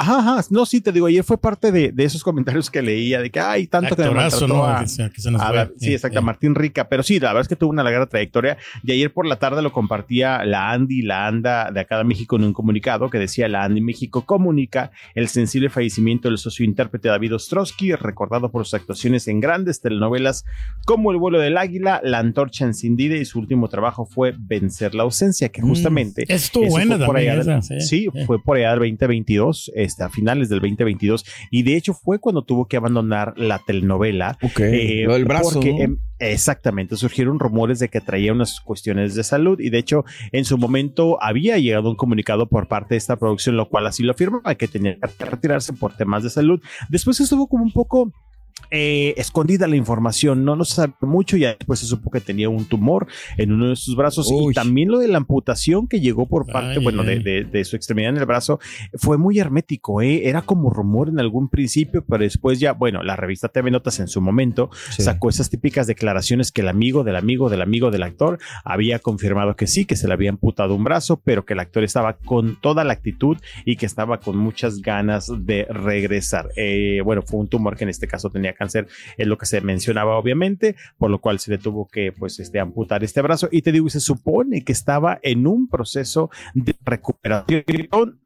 Ajá, 0.02 0.18
ajá. 0.20 0.46
No, 0.50 0.66
sí, 0.66 0.82
te 0.82 0.92
digo, 0.92 1.06
ayer 1.08 1.24
fue 1.24 1.38
parte 1.38 1.72
de, 1.72 1.92
de 1.92 2.04
esos 2.04 2.24
comentarios 2.24 2.70
que 2.72 2.82
leía 2.82 3.22
de 3.22 3.30
que 3.30 3.40
hay 3.40 3.68
tanto 3.68 3.96
que 3.96 4.02
me 4.02 4.08
Actorazo, 4.10 4.48
maltrató 4.48 4.54
¿no? 4.54 4.66
a- 4.78 4.80
Que 4.82 4.88
se, 4.88 5.10
que 5.12 5.22
se 5.22 5.32
nos 5.32 5.42
a 5.42 5.48
fue. 5.48 5.56
la- 5.56 5.70
sí, 5.78 5.94
exacto, 5.94 6.20
a 6.20 6.22
Martín 6.22 6.56
Rica. 6.56 6.88
Pero 6.90 7.04
sí, 7.04 7.20
la 7.20 7.30
verdad 7.30 7.42
es 7.44 7.48
que 7.48 7.56
tuvo 7.56 7.70
una 7.70 7.84
larga 7.84 8.06
trayectoria. 8.08 8.58
Y 8.84 8.92
ayer 8.92 9.14
por 9.14 9.26
la 9.26 9.38
tarde 9.38 9.62
lo 9.62 9.72
compartía 9.72 10.44
la 10.46 10.72
Andy, 10.72 11.02
la 11.04 11.28
ANDA 11.28 11.72
de 11.72 11.80
acá 11.80 11.98
de 11.98 12.04
México 12.04 12.36
en 12.36 12.44
un 12.46 12.54
comunicado 12.54 13.10
que 13.10 13.20
decía: 13.20 13.48
La 13.48 13.64
Andy 13.64 13.82
México 13.82 14.26
comunica 14.26 14.92
el 15.16 15.28
sensible 15.28 15.70
fallecimiento 15.70 16.28
del 16.30 16.38
socio 16.38 16.66
intérprete 16.66 17.08
David 17.10 17.36
Ostrowski, 17.36 17.94
recordado 17.94 18.50
por 18.52 18.66
sus 18.66 18.74
actuaciones 18.74 19.28
en 19.28 19.40
grandes 19.40 19.82
telenovelas 19.82 20.46
como 20.86 21.12
El 21.12 21.18
vuelo 21.18 21.40
del 21.40 21.58
águila, 21.58 22.02
La 22.04 22.20
antorcha 22.20 22.66
encendida 22.66 23.16
y 23.16 23.26
su 23.26 23.40
último 23.40 23.68
trabajo 23.70 24.06
fue 24.06 24.34
Vencer 24.38 24.96
la 24.96 25.04
ausencia, 25.04 25.50
que 25.50 25.62
Mm, 25.62 25.68
justamente. 25.68 26.26
Estuvo 26.28 26.66
buena 26.68 26.98
fue 26.98 27.06
por 27.06 27.18
allá 27.18 27.36
esa, 27.36 27.60
del- 27.76 27.82
sí, 27.82 28.08
fue 28.26 28.42
por 28.42 28.58
allá 28.58 28.72
del 28.72 28.80
2022, 28.80 29.72
este, 29.92 30.04
a 30.04 30.10
finales 30.10 30.50
del 30.50 30.60
2022. 30.60 31.26
Y 31.52 31.64
de 31.64 31.76
hecho 31.76 31.94
fue 31.94 32.20
cuando 32.20 32.44
tuvo 32.44 32.66
que 32.66 32.78
abandonar 32.78 33.34
la 33.38 33.60
telenovela. 33.60 34.38
Ok. 34.42 34.60
eh, 34.60 35.04
Lo 35.06 35.14
del 35.14 35.26
brazo. 35.26 35.54
porque, 35.54 35.74
¿no? 35.74 35.80
em, 35.80 35.98
exactamente, 36.20 36.96
surgieron 36.96 37.40
rumores 37.40 37.80
de 37.80 37.90
que 37.90 38.02
traía 38.02 38.32
unas 38.32 38.60
cuestiones 38.62 39.16
de 39.16 39.24
salud 39.24 39.60
y 39.60 39.70
de 39.70 39.80
hecho 39.80 40.06
en 40.32 40.46
su 40.46 40.58
momento 40.58 41.22
había 41.22 41.58
llegado 41.58 41.90
un 41.90 41.96
comunicado 41.96 42.48
por 42.48 42.68
parte 42.68 42.94
de 42.94 42.98
esta 42.98 43.16
producción, 43.18 43.58
lo 43.58 43.70
cual 43.70 43.88
así 43.88 44.04
lo 44.04 44.12
afirmaba, 44.12 44.56
que 44.56 44.68
tenía 44.68 44.96
que 44.96 45.26
retirarse 45.26 45.74
por 45.74 45.96
temas 45.96 46.24
de 46.24 46.30
salud. 46.30 46.62
Después 46.90 47.20
estuvo 47.20 47.48
como 47.48 47.64
un 47.64 47.72
poco 47.72 48.14
eh, 48.72 49.14
escondida 49.18 49.68
la 49.68 49.76
información, 49.76 50.44
no 50.46 50.56
lo 50.56 50.66
sabe 50.66 50.94
mucho, 51.02 51.38
ya 51.38 51.50
después 51.50 51.80
se 51.80 51.86
supo 51.86 52.10
que 52.10 52.22
tenía 52.22 52.50
un 52.50 52.66
tumor 52.66 53.08
en 53.38 53.52
uno 53.52 53.70
de 53.70 53.76
sus 53.76 53.96
brazos 53.96 54.28
Uy. 54.32 54.52
y 54.52 54.54
también 54.56 54.90
lo 54.90 55.00
de 55.00 55.08
la 55.10 55.18
amputación 55.18 55.88
que 55.88 56.00
llegó 56.00 56.26
por 56.28 56.48
parte, 56.48 56.78
Ay, 56.80 56.84
bueno, 56.84 57.04
de, 57.04 57.14
ay. 57.14 57.24
de- 57.24 57.44
de 57.44 57.66
su 57.66 57.76
extremidad 57.76 58.10
en 58.12 58.18
el 58.18 58.26
brazo, 58.26 58.60
fue 58.96 59.18
muy 59.18 59.40
hermético, 59.40 60.02
¿eh? 60.02 60.28
era 60.30 60.42
como 60.42 60.70
rumor 60.70 61.10
en 61.10 61.20
algún 61.20 61.50
principio, 61.50 62.04
pero 62.08 62.24
después 62.24 62.60
ya, 62.60 62.72
bueno, 62.74 63.04
la 63.04 63.16
revista 63.16 63.50
TV 63.50 63.72
Notas 63.72 64.00
en 64.00 64.08
su 64.08 64.22
momento 64.22 64.70
Sí. 64.92 65.04
sacó 65.04 65.30
esas 65.30 65.50
típicas 65.50 65.86
declaraciones 65.88 66.52
que 66.52 66.62
el 66.62 66.68
amigo 66.70 67.04
del 67.04 67.16
amigo 67.18 67.50
del 67.50 67.62
amigo 67.62 67.92
del 67.92 68.04
actor 68.04 68.40
había 68.64 69.00
confirmado 69.00 69.56
que 69.56 69.68
sí, 69.68 69.86
que 69.86 69.96
se 69.96 70.08
le 70.08 70.14
había 70.14 70.30
amputado 70.30 70.76
un 70.76 70.84
brazo, 70.84 71.22
pero 71.24 71.46
que 71.46 71.54
el 71.54 71.60
actor 71.60 71.84
estaba 71.84 72.14
con 72.14 72.56
toda 72.62 72.84
la 72.84 72.94
actitud 72.94 73.38
y 73.66 73.76
que 73.76 73.86
estaba 73.86 74.20
con 74.20 74.38
muchas 74.38 74.82
ganas 74.82 75.32
de 75.46 75.66
regresar. 75.70 76.50
Eh, 76.56 77.02
bueno, 77.04 77.22
fue 77.22 77.40
un 77.40 77.48
tumor 77.48 77.76
que 77.76 77.84
en 77.84 77.90
este 77.90 78.08
caso 78.08 78.30
tenía 78.30 78.54
cáncer, 78.62 78.88
es 79.18 79.28
lo 79.28 79.38
que 79.38 79.46
se 79.46 79.60
mencionaba 79.62 80.18
obviamente, 80.18 80.76
por 80.98 81.10
lo 81.10 81.20
cual 81.20 81.40
se 81.40 81.52
le 81.52 81.58
tuvo 81.58 81.88
que 81.88 82.12
pues 82.12 82.40
este 82.40 82.60
amputar 82.60 83.04
este 83.04 83.22
brazo 83.22 83.50
y 83.52 83.62
te 83.62 83.72
digo, 83.72 83.88
y 83.88 83.90
se 83.90 84.00
supone 84.00 84.64
que 84.64 84.72
estaba 84.72 85.20
en 85.24 85.48
un 85.48 85.68
proceso 85.68 86.30
de 86.54 86.76
recuperación 86.86 88.20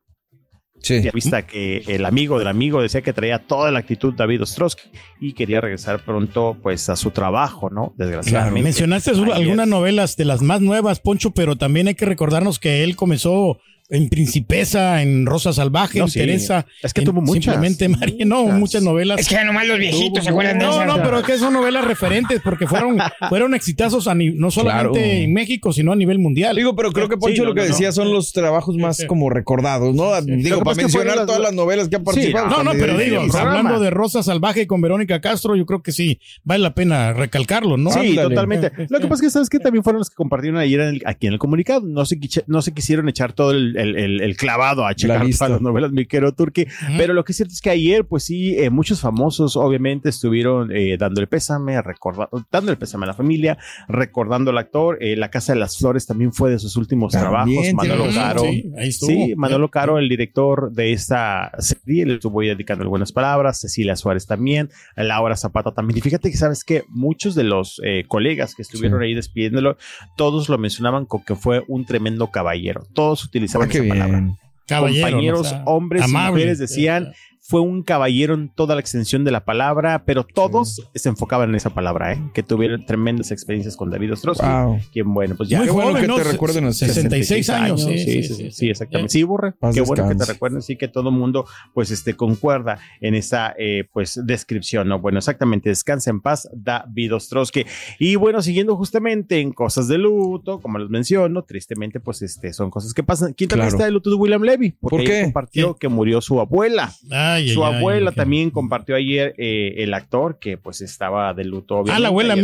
Sí. 0.82 1.00
y 1.04 1.08
a 1.08 1.12
vista 1.12 1.48
que 1.48 1.84
el 1.88 2.06
amigo 2.06 2.38
del 2.38 2.48
amigo 2.48 2.80
decía 2.80 3.02
que 3.02 3.14
traía 3.14 3.40
toda 3.40 3.72
la 3.72 3.80
actitud 3.80 4.14
David 4.14 4.44
Ostrowski 4.44 4.90
y 5.20 5.34
quería 5.34 5.60
regresar 5.60 6.04
pronto 6.06 6.58
pues 6.62 6.90
a 6.90 6.96
su 6.96 7.10
trabajo, 7.10 7.72
¿no? 7.72 7.96
Desgraciadamente. 7.98 8.62
Mencionaste 8.62 9.12
algunas 9.12 9.68
novelas 9.68 10.16
de 10.16 10.26
las 10.26 10.44
más 10.44 10.62
nuevas, 10.62 11.00
Poncho, 11.00 11.32
pero 11.32 11.56
también 11.56 11.88
hay 11.88 11.96
que 11.96 12.06
recordarnos 12.06 12.60
que 12.60 12.84
él 12.84 12.96
comenzó 12.96 13.58
en 13.90 14.10
Principesa, 14.10 15.02
en 15.04 15.26
Rosa 15.26 15.54
Salvaje, 15.54 16.00
No, 16.00 16.06
en 16.06 16.12
sí. 16.12 16.20
Teresa. 16.20 16.66
Es 16.82 16.94
que 16.94 17.02
en 17.02 17.06
tuvo 17.06 17.22
muchas. 17.22 17.44
Simplemente 17.54 17.88
María, 17.88 18.26
no, 18.26 18.44
Muchas. 18.44 18.60
muchas 18.60 18.84
novelas. 18.84 19.20
Es 19.20 19.28
que 19.30 19.44
nomás 19.46 19.68
los 19.68 19.78
viejitos 19.78 20.24
se 20.24 20.30
acuerdan 20.32 20.58
de 20.60 20.66
No, 20.66 20.72
esas. 20.74 20.88
no, 20.88 21.04
pero 21.04 21.22
que 21.24 21.38
son 21.38 21.54
novelas 21.54 21.86
referentes 21.86 22.42
porque 22.44 22.66
fueron, 22.68 22.98
fueron 23.30 23.54
exitazos 23.54 24.08
a 24.08 24.16
ni- 24.16 24.32
no 24.32 24.50
solamente 24.52 25.00
Claro. 25.00 25.12
en 25.24 25.34
México, 25.34 25.72
sino 25.72 25.92
a 25.92 25.96
nivel 25.96 26.18
mundial. 26.20 26.56
Digo, 26.56 26.76
pero 26.76 26.92
creo 26.92 27.08
que 27.10 27.18
Poncho 27.18 27.36
Sí, 27.36 27.40
no, 27.42 27.46
lo 27.50 27.54
que 27.54 27.62
no, 27.62 27.68
no. 27.68 27.72
decía 27.74 27.92
son 27.92 28.12
los 28.12 28.32
trabajos 28.34 28.76
más 28.78 28.98
Sí. 28.98 29.08
como 29.08 29.30
recordados, 29.30 29.94
¿no? 29.94 30.20
Digo, 30.22 30.60
para 30.60 30.72
es 30.72 30.78
mencionar 30.78 30.90
fueron 30.92 31.16
las- 31.18 31.26
todas 31.28 31.42
las 31.42 31.54
novelas 31.54 31.88
que 31.88 31.96
han 31.98 32.04
participado. 32.04 32.48
no, 32.50 32.64
no, 32.64 32.72
pero 32.72 32.98
digo, 32.98 33.22
hablando 33.38 33.80
de 33.80 33.90
Rosa 33.92 34.24
Salvaje 34.24 34.68
con 34.68 34.82
Verónica 34.82 35.22
Castro, 35.22 35.56
yo 35.56 35.66
creo 35.66 35.84
que 35.84 35.92
sí, 35.92 36.20
vale 36.44 36.64
la 36.64 36.74
pena 36.74 37.14
recalcarlo, 37.14 37.78
¿no? 37.78 37.92
Sí, 37.92 38.00
Ándale. 38.00 38.30
totalmente. 38.30 38.72
Lo 38.90 39.00
que 39.00 39.08
pasa 39.08 39.16
es 39.16 39.22
que 39.22 39.30
sabes 39.30 39.50
que 39.50 39.60
también 39.60 39.84
fueron 39.84 40.00
los 40.00 40.10
que 40.10 40.16
compartieron 40.16 40.60
ayer 40.60 40.80
en 40.82 40.88
el- 40.88 41.02
aquí 41.06 41.28
en 41.28 41.34
el 41.34 41.40
comunicado. 41.40 41.82
No 41.86 42.06
se, 42.06 42.20
quiche- 42.20 42.44
no 42.48 42.62
se 42.62 42.74
quisieron 42.74 43.08
echar 43.10 43.34
todo 43.34 43.52
el, 43.52 43.75
el- 43.78 43.96
el- 43.98 44.22
el 44.22 44.38
clavado 44.38 44.86
a 44.86 44.94
checar 44.96 45.22
todas 45.30 45.50
las 45.52 45.62
novelas 45.62 45.92
Miquero 45.92 46.34
Turki. 46.34 46.66
Pero 46.98 47.14
lo 47.14 47.24
que 47.24 47.32
es 47.32 47.38
cierto 47.38 47.54
es 47.54 47.62
que 47.62 47.70
ayer, 47.70 48.06
pues 48.06 48.24
sí, 48.24 48.58
eh, 48.58 48.70
muchos 48.70 49.02
famosos 49.02 49.56
obviamente 49.58 50.10
estuvieron 50.10 50.72
eh, 50.72 50.98
dando 50.98 51.22
el 51.22 51.28
pésame, 51.28 51.82
recordando, 51.82 52.46
dando 52.52 52.72
el 52.72 52.78
pésame 52.78 53.06
a 53.06 53.08
la 53.08 53.14
familia, 53.14 53.58
recordando 53.88 54.52
al 54.52 54.58
actor. 54.58 54.98
Eh, 55.02 55.16
la 55.16 55.30
Casa 55.30 55.54
de 55.54 55.60
las 55.60 55.78
Flores 55.78 56.06
también 56.06 56.32
fue 56.34 56.52
de 56.52 56.60
sus 56.60 56.76
últimos 56.78 57.14
También, 57.14 57.74
trabajos. 57.74 57.74
Manolo 57.74 58.14
Caro. 58.14 58.42
Sí, 58.42 58.72
ahí 58.78 58.90
estuvo. 58.90 59.10
Sí, 59.10 59.34
Manolo 59.36 59.70
Caro, 59.70 59.98
el 60.00 60.10
director 60.10 60.72
de 60.72 60.92
esta 60.94 61.52
serie, 61.60 62.06
le 62.06 62.16
estuvo 62.16 62.42
ahí 62.42 62.48
dedicando 62.50 62.84
algunas 62.84 63.12
palabras, 63.12 63.60
Cecilia 63.60 63.96
Suárez 63.96 64.26
también, 64.28 64.70
Laura 64.96 65.36
Zapata 65.36 65.72
también. 65.72 65.98
Y 65.98 66.02
fíjate 66.02 66.30
que 66.32 66.38
sabes 66.38 66.64
que 66.64 66.84
muchos 66.90 67.36
de 67.36 67.44
los 67.44 67.82
eh, 67.84 68.04
colegas 68.08 68.56
que 68.56 68.62
estuvieron 68.62 69.00
Sí. 69.00 69.06
ahí 69.06 69.14
despidiéndolo, 69.14 69.78
todos 70.16 70.50
lo 70.50 70.58
mencionaban 70.58 71.06
con 71.06 71.24
que 71.24 71.36
fue 71.36 71.64
un 71.68 71.86
tremendo 71.86 72.28
caballero. 72.32 72.86
Todos 72.94 73.24
utilizaban 73.24 73.65
Ah, 73.66 73.70
qué 73.72 73.78
esa 73.80 73.88
palabra. 73.90 74.38
Compañeros, 74.68 75.42
¿no? 75.42 75.48
O 75.48 75.50
sea, 75.50 75.64
hombres 75.66 76.08
y 76.08 76.12
mujeres 76.12 76.58
decían, 76.60 77.14
fue 77.48 77.62
un 77.62 77.84
caballero 77.84 78.34
en 78.34 78.50
toda 78.50 78.74
la 78.74 78.82
extensión 78.82 79.24
de 79.24 79.30
la 79.30 79.46
palabra, 79.46 80.04
pero 80.04 80.24
todos 80.24 80.82
se 80.96 81.10
enfocaban 81.10 81.50
en 81.50 81.56
esa 81.56 81.70
palabra, 81.70 82.14
¿eh? 82.14 82.20
que 82.34 82.42
tuvieron 82.42 82.88
tremendas 82.88 83.30
experiencias 83.30 83.78
con 83.78 83.92
David 83.92 84.14
Ostrowski. 84.14 84.48
Wow. 84.48 84.80
Quien, 84.92 85.14
bueno, 85.14 85.36
pues 85.36 85.50
ya. 85.50 85.60
Muy 85.60 85.68
Qué 85.68 85.72
bueno 85.72 85.90
joven, 85.90 86.02
que 86.02 86.08
¿no? 86.08 86.16
te 86.16 86.24
recuerden 86.24 86.66
así. 86.66 86.88
66 86.88 87.50
años, 87.52 87.84
sí, 87.84 88.00
sí, 88.00 88.24
sí, 88.24 88.34
sí, 88.34 88.52
sí, 88.52 88.70
exactamente. 88.72 89.12
Sí, 89.14 89.22
Burra, 89.22 89.56
Paz 89.60 89.76
qué 89.76 89.82
bueno 89.82 90.10
que 90.10 90.16
te 90.16 90.26
recuerden, 90.26 90.64
sí, 90.64 90.76
que 90.76 90.88
todo 90.88 91.10
el 91.10 91.16
mundo, 91.16 91.46
pues, 91.76 91.92
este, 91.92 92.16
concuerda 92.16 92.80
en 93.00 93.14
esa, 93.14 93.54
eh, 93.60 93.84
pues, 93.94 94.20
descripción, 94.24 94.88
¿no? 94.88 95.00
Bueno, 95.00 95.20
exactamente, 95.20 95.70
descansa 95.70 96.10
en 96.10 96.22
paz, 96.22 96.50
David 96.52 97.14
Ostrowski. 97.14 97.64
Y 98.00 98.16
bueno, 98.16 98.42
siguiendo 98.42 98.76
justamente 98.76 99.40
en 99.40 99.54
cosas 99.54 99.88
de 99.88 100.00
luto, 100.00 100.60
como 100.62 100.80
les 100.80 100.90
menciono, 100.90 101.44
tristemente, 101.44 102.00
pues, 102.00 102.24
este, 102.24 102.54
son 102.54 102.72
cosas 102.72 102.94
que 102.96 103.04
pasan. 103.04 103.34
¿Quién 103.34 103.50
también 103.50 103.68
Claro. 103.68 103.78
está 103.78 103.86
de 103.86 103.92
luto 103.92 104.10
de 104.10 104.16
William 104.16 104.42
Levy? 104.42 104.72
Porque 104.72 104.98
¿Por 104.98 105.06
qué? 105.06 105.24
compartió 105.26 105.76
que 105.76 105.90
murió 105.90 106.22
su 106.22 106.40
abuela. 106.40 106.92
Ay, 107.36 107.50
Su 107.50 107.66
ay, 107.66 107.76
abuela 107.76 108.12
también 108.12 108.50
compartió 108.52 108.96
ayer 108.96 109.34
eh, 109.38 109.76
el 109.78 109.94
actor 109.94 110.40
que, 110.40 110.58
pues, 110.58 110.82
estaba 110.82 111.34
de 111.34 111.46
luto. 111.46 111.84
Ah, 111.90 112.00
la 112.00 112.08
abuela 112.10 112.34
Ayer- 112.34 112.44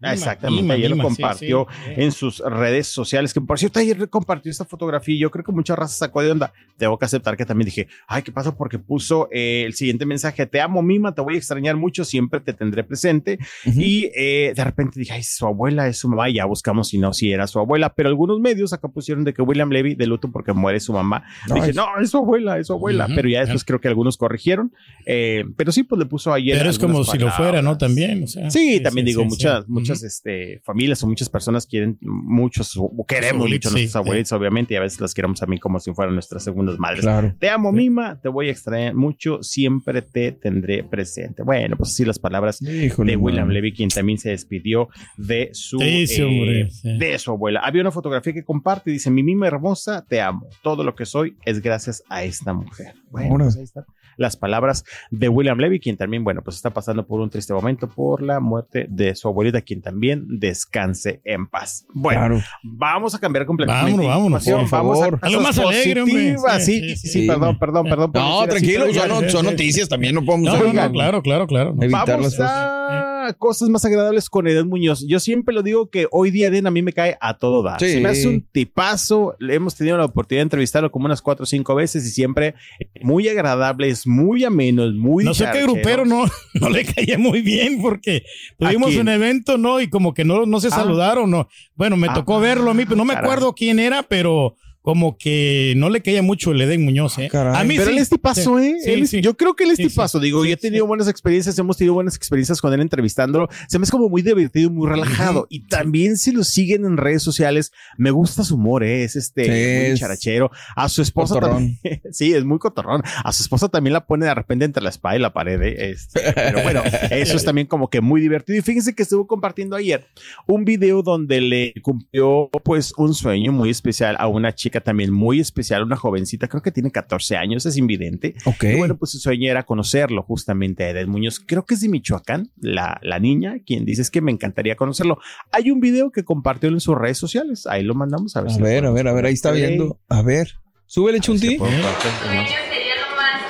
mima. 0.00 0.12
Exactamente, 0.14 0.72
ayer 0.72 0.90
lo 0.90 0.96
Ima, 0.96 1.04
sí, 1.04 1.08
compartió 1.22 1.66
sí. 1.84 1.90
en 1.96 2.12
sus 2.12 2.38
redes 2.40 2.86
sociales, 2.86 3.32
que 3.34 3.40
por 3.40 3.58
cierto 3.58 3.80
ayer 3.80 4.08
compartió 4.08 4.50
esta 4.50 4.64
fotografía 4.64 5.14
y 5.14 5.18
yo 5.18 5.30
creo 5.30 5.44
que 5.44 5.52
mucha 5.52 5.76
raza 5.76 5.94
sacó 5.94 6.22
de 6.22 6.30
onda. 6.30 6.52
Tengo 6.76 6.98
que 6.98 7.04
aceptar 7.04 7.36
que 7.36 7.44
también 7.44 7.66
dije, 7.66 7.88
ay, 8.08 8.22
¿qué 8.22 8.32
pasa? 8.32 8.56
Porque 8.56 8.78
puso 8.78 9.28
eh, 9.30 9.64
el 9.66 9.74
siguiente 9.74 10.06
mensaje, 10.06 10.46
te 10.46 10.60
amo 10.60 10.82
Mima, 10.82 11.14
te 11.14 11.20
voy 11.20 11.34
a 11.34 11.38
extrañar 11.38 11.76
mucho, 11.76 12.04
siempre 12.04 12.40
te 12.40 12.52
tendré 12.52 12.82
presente. 12.84 13.38
Y 13.66 14.10
eh, 14.14 14.52
de 14.54 14.64
repente 14.64 14.98
dije, 14.98 15.12
ay, 15.12 15.22
su 15.22 15.46
abuela 15.46 15.86
es 15.86 15.98
su 15.98 16.08
mamá, 16.08 16.28
y 16.30 16.34
ya 16.34 16.44
buscamos 16.46 16.88
si 16.88 16.98
no, 16.98 17.12
si 17.12 17.32
era 17.32 17.46
su 17.46 17.58
abuela, 17.58 17.92
pero 17.94 18.08
algunos 18.08 18.40
medios 18.40 18.72
acá 18.72 18.88
pusieron 18.88 19.24
de 19.24 19.34
que 19.34 19.42
William 19.42 19.70
Levy 19.70 19.94
de 19.94 20.06
luto 20.06 20.30
porque 20.30 20.52
muere 20.52 20.80
su 20.80 20.92
mamá. 20.92 21.24
No, 21.48 21.54
dije, 21.56 21.70
es- 21.70 21.76
no, 21.76 21.86
es 22.00 22.10
su 22.10 22.16
abuela, 22.18 22.58
es 22.58 22.66
su 22.68 22.72
abuela, 22.72 23.04
Ujú, 23.06 23.14
pero 23.14 23.28
ya 23.28 23.40
después 23.40 23.64
creo 23.64 23.80
que 23.80 23.88
algunos 23.88 24.16
corrigieron, 24.16 24.72
eh, 25.06 25.44
pero 25.56 25.72
sí, 25.72 25.82
pues 25.82 25.98
le 25.98 26.06
puso 26.06 26.32
ayer. 26.32 26.56
Pero 26.58 26.70
es 26.70 26.78
como 26.78 27.04
si 27.04 27.18
lo 27.18 27.30
fuera, 27.32 27.60
¿no? 27.62 27.76
También, 27.76 28.24
o 28.24 28.26
sea. 28.26 28.50
Sí, 28.50 28.80
también 28.82 29.06
digo, 29.06 29.24
muchas, 29.24 29.64
sí. 29.66 29.70
Muchas 29.90 30.02
este, 30.02 30.60
familias 30.64 31.02
o 31.02 31.06
muchas 31.06 31.28
personas 31.28 31.66
quieren 31.66 31.98
muchos, 32.00 32.76
o 32.76 33.04
queremos 33.06 33.48
mucho 33.48 33.68
a 33.68 33.72
nuestros 33.72 33.96
abuelitos, 33.96 34.32
obviamente, 34.32 34.74
y 34.74 34.76
a 34.76 34.80
veces 34.80 35.00
las 35.00 35.14
queremos 35.14 35.42
a 35.42 35.46
mí 35.46 35.58
como 35.58 35.80
si 35.80 35.92
fueran 35.92 36.14
nuestras 36.14 36.44
segundas 36.44 36.78
madres. 36.78 37.00
Claro. 37.00 37.34
Te 37.38 37.48
amo, 37.48 37.72
Mima, 37.72 38.20
te 38.20 38.28
voy 38.28 38.48
a 38.48 38.52
extrañar 38.52 38.94
mucho, 38.94 39.42
siempre 39.42 40.02
te 40.02 40.32
tendré 40.32 40.84
presente. 40.84 41.42
Bueno, 41.42 41.76
pues 41.76 41.94
sí, 41.94 42.04
las 42.04 42.18
palabras 42.18 42.62
Híjole, 42.62 43.12
de 43.12 43.16
William. 43.16 43.48
Levy, 43.48 43.72
quien 43.72 43.88
también 43.88 44.18
se 44.18 44.30
despidió 44.30 44.88
de 45.16 45.50
su, 45.52 45.78
Sí, 45.78 46.06
sí, 46.06 46.22
eh, 46.22 46.24
hombre, 46.24 46.70
sí. 46.70 46.98
de 46.98 47.18
su 47.18 47.30
abuela. 47.30 47.60
Había 47.60 47.82
una 47.82 47.90
fotografía 47.90 48.32
que 48.32 48.44
comparte 48.44 48.90
y 48.90 48.94
dice, 48.94 49.10
mi 49.10 49.22
Mima 49.22 49.46
hermosa, 49.46 50.04
te 50.06 50.20
amo. 50.20 50.48
Todo 50.62 50.84
lo 50.84 50.94
que 50.94 51.06
soy 51.06 51.36
es 51.44 51.60
gracias 51.60 52.02
a 52.08 52.24
esta 52.24 52.52
mujer. 52.52 52.94
Bueno, 53.10 53.36
pues 53.38 53.56
ahí 53.56 53.64
están 53.64 53.84
las 54.20 54.36
palabras 54.36 54.84
de 55.10 55.28
William 55.28 55.58
Levy, 55.58 55.80
quien 55.80 55.96
también, 55.96 56.22
bueno, 56.22 56.42
pues 56.42 56.56
está 56.56 56.70
pasando 56.70 57.06
por 57.06 57.20
un 57.20 57.30
triste 57.30 57.52
momento 57.54 57.88
por 57.88 58.22
la 58.22 58.38
muerte 58.38 58.86
de 58.88 59.14
su 59.16 59.26
abuelita, 59.28 59.62
quien 59.62 59.80
también 59.82 60.26
descanse 60.38 61.20
en 61.24 61.46
paz. 61.46 61.86
Bueno, 61.94 62.20
Claro. 62.20 62.40
vamos 62.62 63.14
a 63.14 63.18
cambiar 63.18 63.46
completamente. 63.46 64.06
Vámonos, 64.06 64.06
vámonos, 64.14 64.44
por 64.44 64.52
vamos 64.52 64.66
a 64.72 64.76
favor. 65.04 65.18
Algo 65.22 65.40
más 65.40 65.58
alegre, 65.58 66.02
hombre. 66.02 66.36
Sí, 66.60 66.96
Sí, 66.96 67.08
sí, 67.08 67.26
perdón, 67.26 67.58
perdón, 67.58 67.86
perdón. 67.86 68.10
No, 68.14 68.46
tranquilo, 68.46 68.92
son, 68.92 69.30
son 69.30 69.46
noticias 69.46 69.88
también, 69.88 70.14
no 70.14 70.24
podemos 70.24 70.52
No, 70.52 70.58
no, 70.58 70.72
no, 70.72 70.92
claro, 70.92 71.22
claro, 71.22 71.46
claro. 71.46 71.74
evitar 71.80 72.06
Vamos 72.06 72.24
las 72.26 72.36
cosas. 72.36 72.50
a 72.50 73.09
cosas 73.34 73.68
más 73.68 73.84
agradables 73.84 74.28
con 74.30 74.46
Eden 74.46 74.68
Muñoz. 74.68 75.04
Yo 75.06 75.20
siempre 75.20 75.54
lo 75.54 75.62
digo 75.62 75.90
que 75.90 76.06
hoy 76.10 76.30
día 76.30 76.48
Eden 76.48 76.66
a 76.66 76.70
mí 76.70 76.82
me 76.82 76.92
cae 76.92 77.16
a 77.20 77.38
todo 77.38 77.62
dar. 77.62 77.80
Sí. 77.80 77.90
Se 77.92 78.00
me 78.00 78.08
hace 78.10 78.28
un 78.28 78.42
tipazo. 78.52 79.34
Le 79.38 79.54
hemos 79.54 79.74
tenido 79.76 79.96
la 79.98 80.04
oportunidad 80.06 80.40
de 80.40 80.44
entrevistarlo 80.44 80.90
como 80.90 81.06
unas 81.06 81.22
cuatro 81.22 81.44
o 81.44 81.46
cinco 81.46 81.74
veces 81.74 82.04
y 82.06 82.10
siempre 82.10 82.54
muy 83.02 83.28
agradable, 83.28 83.88
es 83.88 84.06
muy 84.06 84.44
ameno, 84.44 84.84
es 84.86 84.94
muy 84.94 85.24
No 85.24 85.34
sé 85.34 85.46
qué 85.52 85.62
grupero 85.62 86.04
no, 86.04 86.24
no 86.60 86.68
le 86.68 86.84
caía 86.84 87.18
muy 87.18 87.42
bien 87.42 87.80
porque 87.82 88.24
tuvimos 88.58 88.94
un 88.96 89.08
evento, 89.08 89.58
¿no? 89.58 89.80
Y 89.80 89.88
como 89.88 90.14
que 90.14 90.24
no, 90.24 90.46
no 90.46 90.60
se 90.60 90.68
Ah. 90.68 90.70
saludaron, 90.70 91.30
¿no? 91.30 91.48
Bueno, 91.74 91.96
me 91.96 92.08
Ah, 92.08 92.14
tocó 92.14 92.40
verlo 92.40 92.70
a 92.70 92.74
mí, 92.74 92.84
pero 92.84 92.96
no 92.96 93.04
me 93.04 93.14
caray. 93.14 93.28
acuerdo 93.28 93.54
quién 93.54 93.78
era, 93.78 94.02
pero 94.02 94.56
como 94.82 95.18
que 95.18 95.74
no 95.76 95.90
le 95.90 96.00
caía 96.00 96.22
mucho 96.22 96.52
el 96.52 96.60
Eden 96.62 96.84
Muñoz, 96.84 97.18
¿eh? 97.18 97.28
Caray. 97.30 97.60
A 97.60 97.64
mí 97.64 97.74
Pero 97.76 97.90
sí. 97.90 97.96
él 97.96 97.98
es 97.98 98.08
tipazo, 98.08 98.58
¿eh? 98.58 98.76
sí, 98.82 98.90
Él 98.90 99.06
sí. 99.06 99.20
Yo 99.20 99.36
creo 99.36 99.54
que 99.54 99.64
él 99.64 99.72
es 99.72 99.76
tipazo. 99.76 100.20
Digo, 100.20 100.44
yo 100.44 100.54
he 100.54 100.56
tenido 100.56 100.86
buenas 100.86 101.06
experiencias, 101.06 101.58
hemos 101.58 101.76
tenido 101.76 101.94
buenas 101.94 102.16
experiencias 102.16 102.60
con 102.60 102.72
él 102.72 102.80
entrevistándolo. 102.80 103.48
Se 103.68 103.78
me 103.78 103.84
es 103.84 103.90
como 103.90 104.08
muy 104.08 104.22
divertido 104.22 104.70
y 104.70 104.72
muy 104.72 104.88
relajado. 104.88 105.46
Y 105.50 105.66
también 105.66 106.16
si 106.16 106.32
lo 106.32 106.44
siguen 106.44 106.86
en 106.86 106.96
redes 106.96 107.22
sociales, 107.22 107.72
me 107.98 108.10
gusta 108.10 108.42
su 108.42 108.54
humor, 108.54 108.82
¿eh? 108.82 109.04
Es 109.04 109.16
este 109.16 109.42
muy 109.42 109.92
es 109.92 110.00
charachero. 110.00 110.50
A 110.74 110.88
su 110.88 111.02
esposa 111.02 111.34
cotorrón. 111.34 111.76
también. 111.82 112.02
sí, 112.12 112.32
es 112.32 112.44
muy 112.44 112.58
cotorrón. 112.58 113.02
A 113.22 113.32
su 113.32 113.42
esposa 113.42 113.68
también 113.68 113.92
la 113.92 114.06
pone 114.06 114.26
de 114.26 114.34
repente 114.34 114.64
entre 114.64 114.82
la 114.82 114.88
espada 114.90 115.16
y 115.16 115.18
la 115.18 115.32
pared. 115.32 115.60
¿eh? 115.60 115.90
Este, 115.90 116.20
pero 116.34 116.62
bueno, 116.62 116.82
eso 117.10 117.36
es 117.36 117.44
también 117.44 117.66
como 117.66 117.90
que 117.90 118.00
muy 118.00 118.20
divertido. 118.22 118.58
Y 118.58 118.62
fíjense 118.62 118.94
que 118.94 119.02
estuvo 119.02 119.26
compartiendo 119.26 119.76
ayer 119.76 120.06
un 120.46 120.64
video 120.64 121.02
donde 121.02 121.40
le 121.40 121.74
cumplió 121.82 122.48
pues 122.64 122.94
un 122.96 123.12
sueño 123.14 123.52
muy 123.52 123.68
especial 123.70 124.16
a 124.18 124.26
una 124.26 124.54
chica 124.54 124.69
también 124.78 125.12
muy 125.12 125.40
especial, 125.40 125.82
una 125.82 125.96
jovencita, 125.96 126.46
creo 126.46 126.62
que 126.62 126.70
tiene 126.70 126.92
14 126.92 127.36
años, 127.36 127.66
es 127.66 127.76
invidente. 127.76 128.34
Ok. 128.44 128.62
Y 128.62 128.76
bueno, 128.76 128.96
pues 128.96 129.10
su 129.10 129.18
sueño 129.18 129.50
era 129.50 129.64
conocerlo 129.64 130.22
justamente 130.22 130.84
a 130.84 130.90
Edel 130.90 131.08
Muñoz. 131.08 131.40
Creo 131.44 131.66
que 131.66 131.74
es 131.74 131.80
de 131.80 131.88
Michoacán, 131.88 132.52
la, 132.60 133.00
la 133.02 133.18
niña, 133.18 133.56
quien 133.66 133.84
dice 133.84 134.02
es 134.02 134.10
que 134.12 134.20
me 134.20 134.30
encantaría 134.30 134.76
conocerlo. 134.76 135.18
Hay 135.50 135.72
un 135.72 135.80
video 135.80 136.12
que 136.12 136.24
compartió 136.24 136.68
en 136.68 136.78
sus 136.78 136.96
redes 136.96 137.18
sociales. 137.18 137.66
Ahí 137.66 137.82
lo 137.82 137.96
mandamos 137.96 138.36
a 138.36 138.42
ver. 138.42 138.52
A 138.52 138.54
si 138.54 138.62
ver, 138.62 138.86
a 138.86 138.92
ver, 138.92 139.08
a 139.08 139.12
ver, 139.12 139.26
ahí 139.26 139.34
está 139.34 139.50
viendo. 139.50 139.98
A 140.08 140.22
ver. 140.22 140.52
Súbele, 140.86 141.20
Chunti. 141.20 141.56
Sueño 141.56 141.76
sería 141.76 142.94
lo 142.96 143.16
más 143.16 143.42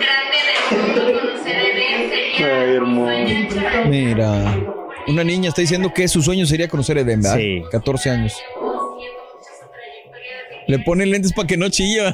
grande 0.00 0.38
del 0.48 1.04
mundo, 1.04 1.20
conocer 1.20 1.56
a 1.56 1.62
sería 1.62 2.48
Ay, 2.48 3.48
realidad. 3.48 3.84
Mira. 3.88 4.68
Una 5.08 5.24
niña 5.24 5.48
está 5.48 5.60
diciendo 5.60 5.92
que 5.92 6.06
su 6.08 6.22
sueño 6.22 6.46
sería 6.46 6.68
conocer 6.68 6.96
a 6.96 7.00
Eden, 7.00 7.22
¿verdad? 7.22 7.36
Sí. 7.36 7.62
14 7.70 8.10
años. 8.10 8.34
Le 10.68 10.78
ponen 10.80 11.10
lentes 11.10 11.32
para 11.32 11.46
que 11.46 11.56
no 11.56 11.68
chille. 11.68 12.12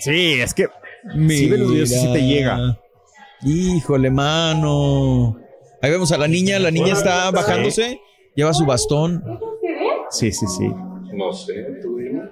Sí, 0.00 0.40
es 0.40 0.54
que 0.54 0.68
Sí, 1.28 1.48
ve 1.48 1.58
los 1.58 1.70
videos 1.70 1.90
y 1.90 1.94
sí 1.94 2.12
te 2.12 2.26
llega. 2.26 2.78
Híjole, 3.42 4.10
mano. 4.10 5.36
Ahí 5.82 5.90
vemos 5.90 6.12
a 6.12 6.18
la 6.18 6.28
niña. 6.28 6.58
La 6.58 6.70
niña 6.70 6.94
está 6.94 7.30
bajándose. 7.30 8.00
Lleva 8.34 8.52
su 8.54 8.64
bastón. 8.64 9.22
sí, 10.10 10.32
sí, 10.32 10.46
sí. 10.46 10.68
No 11.12 11.32
sé, 11.32 11.78
tú 11.82 11.98
dime. 11.98 12.22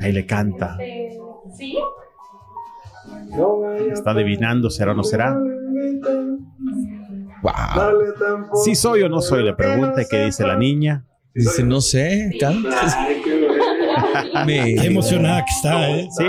Ahí 0.00 0.12
le 0.12 0.26
canta. 0.26 0.78
¿Sí? 1.56 1.76
Está 3.92 4.12
adivinando, 4.12 4.70
será 4.70 4.92
o 4.92 4.94
no 4.94 5.04
será. 5.04 5.38
Wow. 7.42 7.52
Si 8.64 8.74
soy 8.74 9.02
o 9.02 9.08
no 9.08 9.20
soy, 9.20 9.44
le 9.44 9.54
pregunta 9.54 10.02
y 10.02 10.06
qué 10.08 10.24
dice 10.24 10.46
la 10.46 10.56
niña. 10.56 11.04
Dice, 11.34 11.62
no 11.62 11.80
sé. 11.80 12.30
canta. 12.40 12.70
Qué 14.46 14.86
emocionada 14.86 15.44
que 15.44 15.50
está, 15.50 15.90
¿eh? 15.90 16.08
Sí. 16.16 16.24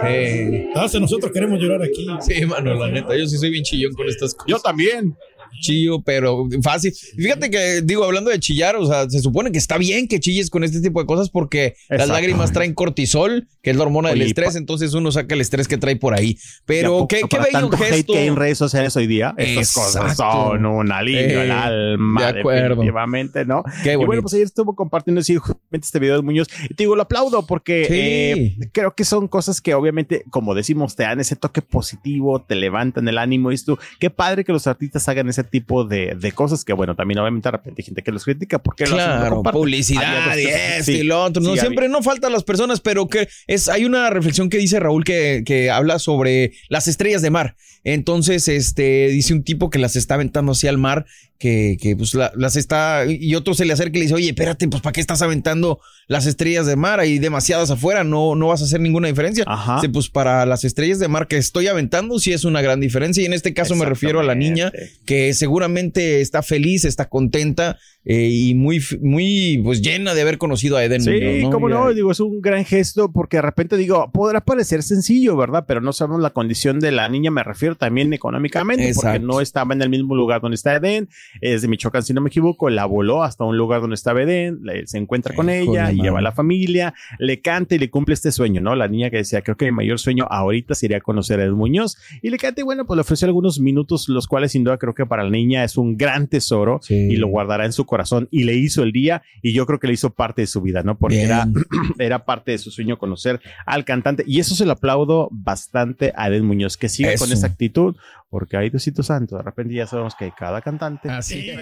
Sí. 0.00 0.68
Hasta 0.74 1.00
nosotros 1.00 1.32
queremos 1.32 1.60
llorar 1.60 1.82
aquí. 1.82 2.06
Sí, 2.20 2.44
mano, 2.46 2.74
la 2.74 2.88
neta. 2.88 3.16
Yo 3.16 3.26
sí 3.26 3.38
soy 3.38 3.50
bien 3.50 3.64
chillón 3.64 3.92
con 3.94 4.08
estas 4.08 4.34
cosas. 4.34 4.46
Yo 4.48 4.58
también. 4.58 5.16
Chillo, 5.60 6.02
pero 6.02 6.46
fácil. 6.62 6.92
Fíjate 7.16 7.50
que, 7.50 7.82
digo, 7.82 8.04
hablando 8.04 8.30
de 8.30 8.38
chillar, 8.40 8.76
o 8.76 8.86
sea, 8.86 9.08
se 9.08 9.20
supone 9.20 9.52
que 9.52 9.58
está 9.58 9.78
bien 9.78 10.08
que 10.08 10.20
chilles 10.20 10.50
con 10.50 10.64
este 10.64 10.80
tipo 10.80 11.00
de 11.00 11.06
cosas 11.06 11.30
porque 11.30 11.74
las 11.88 12.08
lágrimas 12.08 12.52
traen 12.52 12.74
cortisol, 12.74 13.48
que 13.62 13.70
es 13.70 13.76
la 13.76 13.82
hormona 13.84 14.10
del 14.10 14.22
estrés, 14.22 14.56
entonces 14.56 14.94
uno 14.94 15.10
saca 15.12 15.34
el 15.34 15.40
estrés 15.40 15.68
que 15.68 15.78
trae 15.78 15.96
por 15.96 16.14
ahí. 16.14 16.30
¿Y 16.30 16.32
a 16.34 16.62
Pero 16.66 17.06
qué, 17.08 17.22
qué 17.28 17.38
bello 17.38 17.50
tanto 17.52 17.76
hate 17.76 17.84
gesto. 17.94 18.12
que 18.12 18.18
hay 18.20 18.28
en 18.28 18.36
redes 18.36 18.58
sociales 18.58 18.96
hoy 18.96 19.06
día. 19.06 19.34
Estas 19.36 19.72
cosas 19.72 20.16
son 20.16 20.66
un 20.66 20.90
alivio 20.92 21.40
al 21.40 21.48
Eh, 21.48 21.52
alma, 21.52 22.32
de 22.32 22.40
acuerdo. 22.40 22.68
definitivamente, 22.70 23.44
¿no? 23.44 23.62
Qué 23.82 23.92
Y 23.92 23.96
bueno, 23.96 24.22
pues 24.22 24.34
ayer 24.34 24.46
estuvo 24.46 24.74
compartiendo 24.74 25.20
este 25.20 25.98
video 25.98 26.16
de 26.16 26.22
Muñoz. 26.22 26.48
Y 26.64 26.74
te 26.74 26.84
digo, 26.84 26.96
lo 26.96 27.02
aplaudo 27.02 27.46
porque 27.46 27.84
Sí. 27.84 27.94
eh, 27.94 28.68
creo 28.72 28.94
que 28.94 29.04
son 29.04 29.28
cosas 29.28 29.60
que 29.60 29.74
obviamente, 29.74 30.24
como 30.30 30.54
decimos, 30.54 30.96
te 30.96 31.04
dan 31.04 31.20
ese 31.20 31.36
toque 31.36 31.62
positivo, 31.62 32.42
te 32.42 32.54
levantan 32.54 33.06
el 33.08 33.18
ánimo. 33.18 33.52
Y 33.52 33.54
esto, 33.54 33.78
qué 34.00 34.10
padre 34.10 34.44
que 34.44 34.52
los 34.52 34.66
artistas 34.66 35.08
hagan 35.08 35.28
ese 35.28 35.43
tipo 35.44 35.84
de, 35.84 36.14
de 36.18 36.32
cosas 36.32 36.64
que, 36.64 36.72
bueno, 36.72 36.94
también 36.96 37.18
obviamente 37.18 37.46
de 37.48 37.52
repente 37.52 37.82
hay 37.82 37.84
gente 37.86 38.02
que 38.02 38.12
los 38.12 38.24
critica 38.24 38.58
porque 38.58 38.84
lo 38.84 38.90
lo 38.90 38.96
Claro, 38.96 39.34
comparten. 39.36 39.60
publicidad 39.60 40.36
y 40.36 40.44
esto 40.46 40.84
sí, 40.84 40.92
y 40.98 41.02
lo 41.02 41.22
otro. 41.24 41.42
No 41.42 41.54
sí, 41.54 41.60
siempre 41.60 41.88
no 41.88 42.02
faltan 42.02 42.32
las 42.32 42.44
personas, 42.44 42.80
pero 42.80 43.08
que 43.08 43.28
es 43.46 43.68
hay 43.68 43.84
una 43.84 44.10
reflexión 44.10 44.48
que 44.50 44.58
dice 44.58 44.80
Raúl 44.80 45.04
que, 45.04 45.42
que 45.44 45.70
habla 45.70 45.98
sobre 45.98 46.52
las 46.68 46.88
estrellas 46.88 47.22
de 47.22 47.30
mar. 47.30 47.56
Entonces, 47.86 48.48
este 48.48 49.08
dice 49.08 49.34
un 49.34 49.44
tipo 49.44 49.68
que 49.68 49.78
las 49.78 49.94
está 49.94 50.14
aventando 50.14 50.52
hacia 50.52 50.70
el 50.70 50.78
mar, 50.78 51.04
que, 51.38 51.76
que 51.78 51.94
pues 51.96 52.14
la- 52.14 52.32
las 52.34 52.56
está 52.56 53.04
y 53.06 53.34
otro 53.34 53.52
se 53.52 53.66
le 53.66 53.74
acerca 53.74 53.96
y 53.98 54.00
le 54.00 54.02
dice, 54.06 54.14
"Oye, 54.14 54.28
espérate, 54.28 54.66
pues 54.68 54.80
¿para 54.80 54.94
qué 54.94 55.02
estás 55.02 55.20
aventando 55.20 55.80
las 56.06 56.24
estrellas 56.24 56.64
de 56.64 56.76
mar? 56.76 56.98
Hay 57.00 57.18
demasiadas 57.18 57.70
afuera, 57.70 58.02
no 58.02 58.34
no 58.36 58.46
vas 58.46 58.62
a 58.62 58.64
hacer 58.64 58.80
ninguna 58.80 59.08
diferencia." 59.08 59.44
Ajá. 59.46 59.74
Dice, 59.76 59.90
pues 59.90 60.08
para 60.08 60.46
las 60.46 60.64
estrellas 60.64 60.98
de 60.98 61.08
mar 61.08 61.28
que 61.28 61.36
estoy 61.36 61.66
aventando 61.66 62.18
sí 62.18 62.32
es 62.32 62.44
una 62.44 62.62
gran 62.62 62.80
diferencia 62.80 63.22
y 63.22 63.26
en 63.26 63.34
este 63.34 63.52
caso 63.52 63.74
me 63.76 63.84
refiero 63.84 64.20
a 64.20 64.22
la 64.22 64.34
niña 64.34 64.72
que 65.04 65.33
seguramente 65.34 66.20
está 66.20 66.42
feliz, 66.42 66.84
está 66.84 67.08
contenta 67.08 67.78
eh, 68.04 68.28
y 68.30 68.54
muy, 68.54 68.80
muy 69.00 69.60
pues 69.64 69.80
llena 69.82 70.14
de 70.14 70.22
haber 70.22 70.38
conocido 70.38 70.76
a 70.76 70.84
Eden. 70.84 71.00
Sí, 71.02 71.10
Muñoz, 71.10 71.50
cómo 71.52 71.66
Mira, 71.68 71.78
no, 71.80 71.94
digo, 71.94 72.10
es 72.12 72.20
un 72.20 72.40
gran 72.40 72.64
gesto 72.64 73.10
porque 73.12 73.38
de 73.38 73.42
repente 73.42 73.76
digo, 73.76 74.10
podrá 74.12 74.40
parecer 74.42 74.82
sencillo, 74.82 75.36
¿verdad? 75.36 75.64
Pero 75.66 75.80
no 75.80 75.92
sabemos 75.92 76.20
la 76.20 76.30
condición 76.30 76.80
de 76.80 76.92
la 76.92 77.08
niña, 77.08 77.30
me 77.30 77.42
refiero 77.42 77.76
también 77.76 78.12
económicamente, 78.12 78.92
porque 78.94 79.18
no 79.20 79.40
estaba 79.40 79.74
en 79.74 79.82
el 79.82 79.88
mismo 79.90 80.14
lugar 80.14 80.40
donde 80.40 80.56
está 80.56 80.76
Eden, 80.76 81.08
es 81.40 81.62
de 81.62 81.68
Michoacán, 81.68 82.02
si 82.02 82.12
no 82.12 82.20
me 82.20 82.28
equivoco, 82.28 82.68
la 82.70 82.84
voló 82.84 83.22
hasta 83.22 83.44
un 83.44 83.56
lugar 83.56 83.80
donde 83.80 83.94
estaba 83.94 84.22
Eden, 84.22 84.58
le- 84.62 84.86
se 84.86 84.98
encuentra 84.98 85.34
con 85.34 85.48
Híjole, 85.48 85.62
ella, 85.72 85.84
mano. 85.86 86.02
lleva 86.02 86.18
a 86.18 86.22
la 86.22 86.32
familia, 86.32 86.94
le 87.18 87.40
canta 87.40 87.74
y 87.74 87.78
le 87.78 87.90
cumple 87.90 88.14
este 88.14 88.32
sueño, 88.32 88.60
¿no? 88.60 88.74
La 88.74 88.88
niña 88.88 89.10
que 89.10 89.16
decía, 89.18 89.40
creo 89.42 89.56
que 89.56 89.64
mi 89.66 89.72
mayor 89.72 89.98
sueño 89.98 90.26
ahorita 90.28 90.74
sería 90.74 91.00
conocer 91.00 91.40
a 91.40 91.44
Eden 91.44 91.54
Muñoz, 91.54 91.96
y 92.22 92.30
le 92.30 92.36
canta 92.38 92.60
y 92.60 92.64
bueno, 92.64 92.84
pues 92.86 92.96
le 92.96 93.00
ofreció 93.02 93.26
algunos 93.26 93.60
minutos, 93.60 94.08
los 94.08 94.26
cuales 94.26 94.52
sin 94.52 94.64
duda 94.64 94.76
creo 94.78 94.94
que 94.94 95.06
para 95.06 95.24
la 95.24 95.30
niña 95.30 95.64
es 95.64 95.76
un 95.78 95.96
gran 95.96 96.26
tesoro 96.28 96.80
Sí. 96.82 96.94
y 96.94 97.16
lo 97.16 97.28
guardará 97.28 97.64
en 97.64 97.72
su 97.72 97.84
corazón 97.86 97.93
y 98.30 98.44
le 98.44 98.54
hizo 98.54 98.82
el 98.82 98.92
día 98.92 99.22
y 99.42 99.52
yo 99.52 99.66
creo 99.66 99.78
que 99.78 99.86
le 99.86 99.94
hizo 99.94 100.10
parte 100.10 100.42
de 100.42 100.46
su 100.46 100.60
vida, 100.60 100.82
¿no? 100.82 100.96
Porque 100.98 101.16
Bien. 101.16 101.26
era, 101.26 101.48
era 101.98 102.24
parte 102.24 102.52
de 102.52 102.58
su 102.58 102.70
sueño 102.70 102.98
conocer 102.98 103.40
al 103.66 103.84
cantante 103.84 104.24
y 104.26 104.40
eso 104.40 104.54
se 104.54 104.66
lo 104.66 104.72
aplaudo 104.72 105.28
bastante 105.30 106.12
a 106.16 106.28
Eden 106.28 106.46
Muñoz, 106.46 106.76
que 106.76 106.88
siga 106.88 107.14
con 107.16 107.32
esa 107.32 107.46
actitud, 107.46 107.96
porque 108.34 108.56
hay 108.56 108.68
Diosito 108.68 109.04
Santo, 109.04 109.36
de 109.36 109.44
repente 109.44 109.74
ya 109.74 109.86
sabemos 109.86 110.16
que 110.16 110.32
cada 110.36 110.60
cantante... 110.60 111.08
Así. 111.08 111.52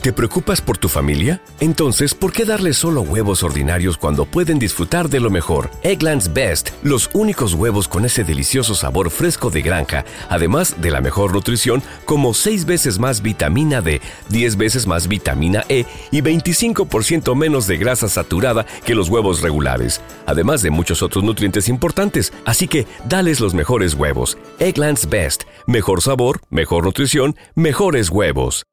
¿Te 0.00 0.12
preocupas 0.12 0.60
por 0.60 0.78
tu 0.78 0.88
familia? 0.88 1.42
Entonces, 1.58 2.14
¿por 2.14 2.32
qué 2.32 2.44
darles 2.44 2.76
solo 2.76 3.00
huevos 3.00 3.42
ordinarios 3.42 3.98
cuando 3.98 4.26
pueden 4.26 4.60
disfrutar 4.60 5.08
de 5.08 5.18
lo 5.18 5.28
mejor? 5.28 5.70
Eggland's 5.82 6.32
Best, 6.32 6.70
los 6.84 7.10
únicos 7.14 7.54
huevos 7.54 7.88
con 7.88 8.04
ese 8.04 8.22
delicioso 8.22 8.76
sabor 8.76 9.10
fresco 9.10 9.50
de 9.50 9.62
granja, 9.62 10.04
además 10.28 10.80
de 10.80 10.92
la 10.92 11.00
mejor 11.00 11.32
nutrición, 11.34 11.82
como 12.04 12.32
6 12.32 12.64
veces 12.64 13.00
más 13.00 13.22
vitamina 13.22 13.80
D, 13.80 14.00
10 14.28 14.56
veces 14.56 14.86
más 14.86 15.08
vitamina 15.08 15.64
E 15.68 15.79
y 16.10 16.22
25% 16.22 17.34
menos 17.34 17.66
de 17.66 17.76
grasa 17.76 18.08
saturada 18.08 18.66
que 18.84 18.94
los 18.94 19.08
huevos 19.08 19.42
regulares, 19.42 20.00
además 20.26 20.62
de 20.62 20.70
muchos 20.70 21.02
otros 21.02 21.24
nutrientes 21.24 21.68
importantes. 21.68 22.32
Así 22.44 22.68
que, 22.68 22.86
dales 23.08 23.40
los 23.40 23.52
mejores 23.52 23.94
huevos. 23.94 24.38
Eggland's 24.58 25.08
Best, 25.08 25.44
mejor 25.66 26.02
sabor, 26.02 26.40
mejor 26.50 26.84
nutrición, 26.84 27.36
mejores 27.54 28.10
huevos. 28.10 28.64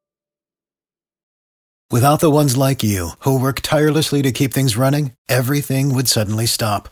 Without 1.90 2.20
the 2.20 2.30
ones 2.30 2.54
like 2.54 2.82
you, 2.82 3.12
who 3.20 3.40
work 3.40 3.62
tirelessly 3.62 4.20
to 4.20 4.30
keep 4.30 4.52
things 4.52 4.76
running, 4.76 5.12
everything 5.26 5.94
would 5.94 6.06
suddenly 6.06 6.44
stop. 6.44 6.90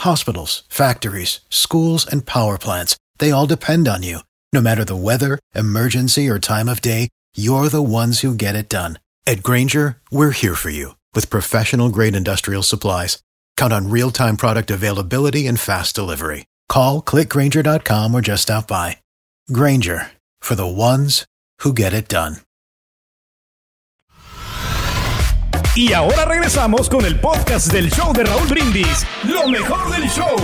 Hospitals, 0.00 0.64
factories, 0.68 1.40
schools, 1.48 2.06
and 2.06 2.26
power 2.26 2.58
plants, 2.58 2.94
they 3.18 3.30
all 3.30 3.46
depend 3.46 3.88
on 3.88 4.02
you. 4.02 4.18
No 4.52 4.60
matter 4.60 4.84
the 4.84 4.96
weather, 4.96 5.38
emergency, 5.54 6.28
or 6.28 6.38
time 6.38 6.68
of 6.68 6.82
day, 6.82 7.08
you're 7.34 7.70
the 7.70 7.82
ones 7.82 8.20
who 8.20 8.34
get 8.34 8.54
it 8.54 8.68
done. 8.68 8.98
At 9.26 9.42
Granger, 9.42 9.96
we're 10.10 10.32
here 10.32 10.54
for 10.54 10.68
you 10.68 10.96
with 11.14 11.30
professional 11.30 11.88
grade 11.88 12.14
industrial 12.14 12.62
supplies. 12.62 13.22
Count 13.56 13.72
on 13.72 13.88
real 13.88 14.10
time 14.10 14.36
product 14.36 14.70
availability 14.70 15.46
and 15.46 15.58
fast 15.58 15.94
delivery. 15.94 16.44
Call 16.68 17.00
clickgranger.com 17.00 18.14
or 18.14 18.20
just 18.20 18.42
stop 18.42 18.68
by. 18.68 18.98
Granger 19.50 20.10
for 20.40 20.54
the 20.54 20.66
ones 20.66 21.24
who 21.60 21.72
get 21.72 21.92
it 21.94 22.08
done. 22.08 22.36
Y 25.76 25.92
ahora 25.92 26.24
regresamos 26.24 26.88
con 26.88 27.04
el 27.04 27.18
podcast 27.18 27.72
del 27.72 27.90
show 27.90 28.12
de 28.12 28.24
Raúl 28.24 28.46
Brindis. 28.48 29.04
Lo 29.24 29.48
mejor 29.48 29.90
del 29.90 30.08
show. 30.08 30.36